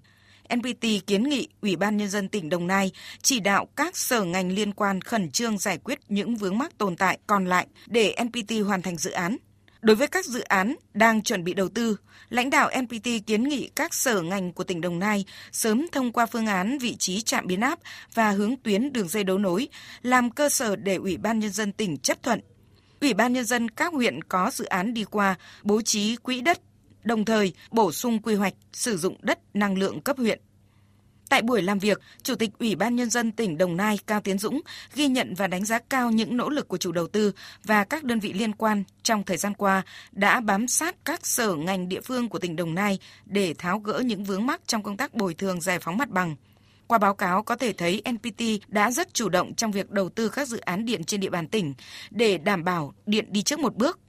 NPT 0.56 1.08
kiến 1.08 1.24
nghị 1.24 1.48
Ủy 1.62 1.76
ban 1.76 1.98
Nhân 1.98 2.10
dân 2.10 2.30
tỉnh 2.30 2.50
Đồng 2.50 2.68
Nai 2.68 2.92
chỉ 3.22 3.40
đạo 3.40 3.68
các 3.76 3.98
sở 3.98 4.24
ngành 4.24 4.52
liên 4.52 4.74
quan 4.74 5.02
khẩn 5.02 5.32
trương 5.32 5.58
giải 5.58 5.78
quyết 5.78 6.00
những 6.08 6.36
vướng 6.36 6.58
mắc 6.58 6.78
tồn 6.78 6.96
tại 6.96 7.20
còn 7.28 7.46
lại 7.46 7.68
để 7.88 8.16
NPT 8.24 8.66
hoàn 8.66 8.82
thành 8.82 8.98
dự 8.98 9.12
án. 9.12 9.38
Đối 9.82 9.96
với 9.96 10.08
các 10.08 10.26
dự 10.26 10.40
án 10.42 10.76
đang 10.94 11.22
chuẩn 11.22 11.44
bị 11.44 11.54
đầu 11.54 11.70
tư, 11.70 11.98
lãnh 12.30 12.50
đạo 12.50 12.70
NPT 12.82 13.08
kiến 13.28 13.44
nghị 13.44 13.70
các 13.76 13.94
sở 13.94 14.22
ngành 14.22 14.54
của 14.54 14.64
tỉnh 14.64 14.82
Đồng 14.82 15.00
Nai 15.00 15.26
sớm 15.52 15.88
thông 15.92 16.12
qua 16.12 16.26
phương 16.26 16.46
án 16.46 16.78
vị 16.78 16.96
trí 16.96 17.22
trạm 17.22 17.48
biến 17.48 17.62
áp 17.62 17.80
và 18.14 18.32
hướng 18.32 18.56
tuyến 18.64 18.94
đường 18.94 19.08
dây 19.08 19.24
đấu 19.24 19.38
nối, 19.38 19.68
làm 20.02 20.32
cơ 20.32 20.50
sở 20.50 20.76
để 20.76 20.96
Ủy 20.96 21.18
ban 21.18 21.40
Nhân 21.40 21.52
dân 21.52 21.72
tỉnh 21.72 21.98
chấp 21.98 22.24
thuận. 22.24 22.40
Ủy 23.02 23.14
ban 23.14 23.34
Nhân 23.34 23.46
dân 23.46 23.70
các 23.70 23.94
huyện 23.94 24.22
có 24.22 24.52
dự 24.54 24.66
án 24.66 24.94
đi 24.94 25.04
qua 25.04 25.36
bố 25.64 25.82
trí 25.82 26.16
quỹ 26.16 26.42
đất 26.42 26.60
đồng 27.04 27.26
thời 27.26 27.54
bổ 27.72 27.92
sung 27.92 28.22
quy 28.22 28.36
hoạch 28.36 28.54
sử 28.74 28.98
dụng 28.98 29.18
đất 29.22 29.40
năng 29.54 29.78
lượng 29.78 30.02
cấp 30.02 30.18
huyện. 30.18 30.40
Tại 31.30 31.42
buổi 31.42 31.62
làm 31.62 31.80
việc, 31.80 32.02
Chủ 32.24 32.36
tịch 32.36 32.50
Ủy 32.60 32.76
ban 32.76 32.96
Nhân 32.96 33.10
dân 33.10 33.32
tỉnh 33.32 33.58
Đồng 33.58 33.78
Nai 33.78 34.00
Cao 34.08 34.22
Tiến 34.22 34.38
Dũng 34.38 34.62
ghi 34.96 35.08
nhận 35.08 35.34
và 35.34 35.48
đánh 35.48 35.66
giá 35.66 35.80
cao 35.90 36.12
những 36.12 36.38
nỗ 36.38 36.50
lực 36.50 36.68
của 36.68 36.78
chủ 36.78 36.92
đầu 36.92 37.08
tư 37.08 37.32
và 37.64 37.84
các 37.84 38.04
đơn 38.04 38.20
vị 38.20 38.34
liên 38.34 38.54
quan 38.54 38.84
trong 39.04 39.24
thời 39.24 39.38
gian 39.38 39.54
qua 39.54 39.82
đã 40.12 40.40
bám 40.40 40.68
sát 40.68 40.96
các 41.06 41.26
sở 41.26 41.56
ngành 41.56 41.90
địa 41.90 42.02
phương 42.02 42.30
của 42.30 42.40
tỉnh 42.40 42.56
Đồng 42.56 42.76
Nai 42.76 43.00
để 43.26 43.54
tháo 43.58 43.80
gỡ 43.80 44.02
những 44.06 44.24
vướng 44.24 44.46
mắc 44.46 44.62
trong 44.68 44.84
công 44.84 44.98
tác 44.98 45.14
bồi 45.14 45.34
thường 45.34 45.62
giải 45.62 45.80
phóng 45.80 45.98
mặt 45.98 46.10
bằng. 46.10 46.36
Qua 46.88 46.98
báo 46.98 47.16
cáo 47.16 47.44
có 47.44 47.56
thể 47.56 47.74
thấy 47.74 48.02
NPT 48.12 48.44
đã 48.68 48.92
rất 48.92 49.14
chủ 49.14 49.30
động 49.30 49.54
trong 49.56 49.72
việc 49.72 49.92
đầu 49.92 50.10
tư 50.10 50.30
các 50.30 50.48
dự 50.48 50.58
án 50.58 50.86
điện 50.86 51.04
trên 51.04 51.20
địa 51.20 51.30
bàn 51.30 51.48
tỉnh 51.48 51.74
để 52.10 52.38
đảm 52.38 52.64
bảo 52.64 52.94
điện 53.06 53.26
đi 53.30 53.42
trước 53.42 53.60
một 53.60 53.76
bước 53.76 54.00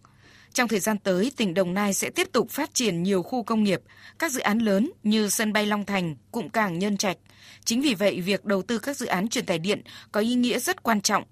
trong 0.55 0.69
thời 0.69 0.81
gian 0.81 0.99
tới, 0.99 1.33
tỉnh 1.37 1.55
Đồng 1.55 1.75
Nai 1.75 1.95
sẽ 1.95 2.11
tiếp 2.11 2.29
tục 2.33 2.51
phát 2.51 2.75
triển 2.75 3.03
nhiều 3.03 3.23
khu 3.23 3.43
công 3.43 3.65
nghiệp, 3.65 3.81
các 4.19 4.33
dự 4.33 4.41
án 4.41 4.59
lớn 4.59 4.91
như 5.03 5.29
sân 5.29 5.53
bay 5.53 5.67
Long 5.67 5.85
Thành, 5.85 6.17
cụm 6.33 6.49
cảng 6.49 6.79
Nhân 6.79 6.97
Trạch. 6.97 7.17
Chính 7.65 7.83
vì 7.83 7.95
vậy, 7.95 8.21
việc 8.21 8.45
đầu 8.45 8.63
tư 8.63 8.79
các 8.79 8.97
dự 8.97 9.07
án 9.07 9.29
truyền 9.29 9.47
tải 9.47 9.59
điện 9.59 9.83
có 10.13 10.21
ý 10.21 10.35
nghĩa 10.35 10.59
rất 10.59 10.83
quan 10.83 11.01
trọng. 11.01 11.25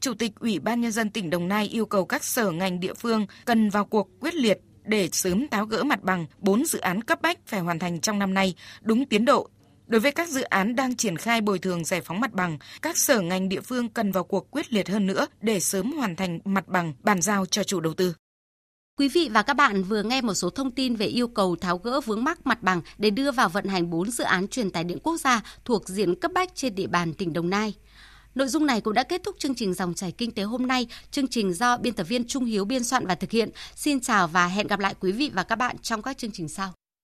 Chủ 0.00 0.14
tịch 0.14 0.32
Ủy 0.40 0.58
ban 0.58 0.80
Nhân 0.80 0.92
dân 0.92 1.10
tỉnh 1.10 1.30
Đồng 1.30 1.48
Nai 1.48 1.68
yêu 1.68 1.86
cầu 1.86 2.04
các 2.04 2.24
sở 2.24 2.50
ngành 2.50 2.80
địa 2.80 2.94
phương 2.94 3.26
cần 3.44 3.70
vào 3.70 3.84
cuộc 3.84 4.08
quyết 4.20 4.34
liệt 4.34 4.58
để 4.84 5.08
sớm 5.12 5.48
tháo 5.48 5.66
gỡ 5.66 5.82
mặt 5.82 6.02
bằng 6.02 6.26
4 6.38 6.64
dự 6.64 6.78
án 6.78 7.02
cấp 7.02 7.22
bách 7.22 7.38
phải 7.46 7.60
hoàn 7.60 7.78
thành 7.78 8.00
trong 8.00 8.18
năm 8.18 8.34
nay, 8.34 8.54
đúng 8.82 9.06
tiến 9.06 9.24
độ. 9.24 9.48
Đối 9.86 10.00
với 10.00 10.12
các 10.12 10.28
dự 10.28 10.42
án 10.42 10.76
đang 10.76 10.96
triển 10.96 11.16
khai 11.16 11.40
bồi 11.40 11.58
thường 11.58 11.84
giải 11.84 12.00
phóng 12.00 12.20
mặt 12.20 12.32
bằng, 12.32 12.58
các 12.82 12.98
sở 12.98 13.20
ngành 13.20 13.48
địa 13.48 13.60
phương 13.60 13.88
cần 13.88 14.12
vào 14.12 14.24
cuộc 14.24 14.50
quyết 14.50 14.72
liệt 14.72 14.88
hơn 14.88 15.06
nữa 15.06 15.26
để 15.40 15.60
sớm 15.60 15.92
hoàn 15.92 16.16
thành 16.16 16.38
mặt 16.44 16.68
bằng 16.68 16.92
bàn 17.02 17.22
giao 17.22 17.46
cho 17.46 17.64
chủ 17.64 17.80
đầu 17.80 17.94
tư. 17.94 18.14
Quý 18.98 19.08
vị 19.08 19.28
và 19.32 19.42
các 19.42 19.54
bạn 19.54 19.82
vừa 19.82 20.02
nghe 20.02 20.20
một 20.20 20.34
số 20.34 20.50
thông 20.50 20.70
tin 20.70 20.96
về 20.96 21.06
yêu 21.06 21.28
cầu 21.28 21.56
tháo 21.56 21.78
gỡ 21.78 22.00
vướng 22.00 22.24
mắc 22.24 22.46
mặt 22.46 22.62
bằng 22.62 22.82
để 22.98 23.10
đưa 23.10 23.30
vào 23.30 23.48
vận 23.48 23.66
hành 23.66 23.90
4 23.90 24.10
dự 24.10 24.24
án 24.24 24.48
truyền 24.48 24.70
tải 24.70 24.84
điện 24.84 24.98
quốc 25.02 25.16
gia 25.20 25.42
thuộc 25.64 25.88
diện 25.88 26.14
cấp 26.14 26.30
bách 26.34 26.54
trên 26.54 26.74
địa 26.74 26.86
bàn 26.86 27.14
tỉnh 27.14 27.32
Đồng 27.32 27.50
Nai. 27.50 27.74
Nội 28.34 28.48
dung 28.48 28.66
này 28.66 28.80
cũng 28.80 28.94
đã 28.94 29.02
kết 29.02 29.22
thúc 29.24 29.36
chương 29.38 29.54
trình 29.54 29.74
Dòng 29.74 29.94
chảy 29.94 30.12
Kinh 30.12 30.30
tế 30.30 30.42
hôm 30.42 30.66
nay. 30.66 30.86
Chương 31.10 31.28
trình 31.28 31.54
do 31.54 31.76
biên 31.76 31.94
tập 31.94 32.04
viên 32.04 32.26
Trung 32.26 32.44
Hiếu 32.44 32.64
biên 32.64 32.84
soạn 32.84 33.06
và 33.06 33.14
thực 33.14 33.30
hiện. 33.30 33.50
Xin 33.76 34.00
chào 34.00 34.28
và 34.28 34.46
hẹn 34.46 34.66
gặp 34.66 34.80
lại 34.80 34.94
quý 35.00 35.12
vị 35.12 35.30
và 35.34 35.42
các 35.42 35.56
bạn 35.56 35.76
trong 35.82 36.02
các 36.02 36.18
chương 36.18 36.32
trình 36.32 36.48
sau. 36.48 36.72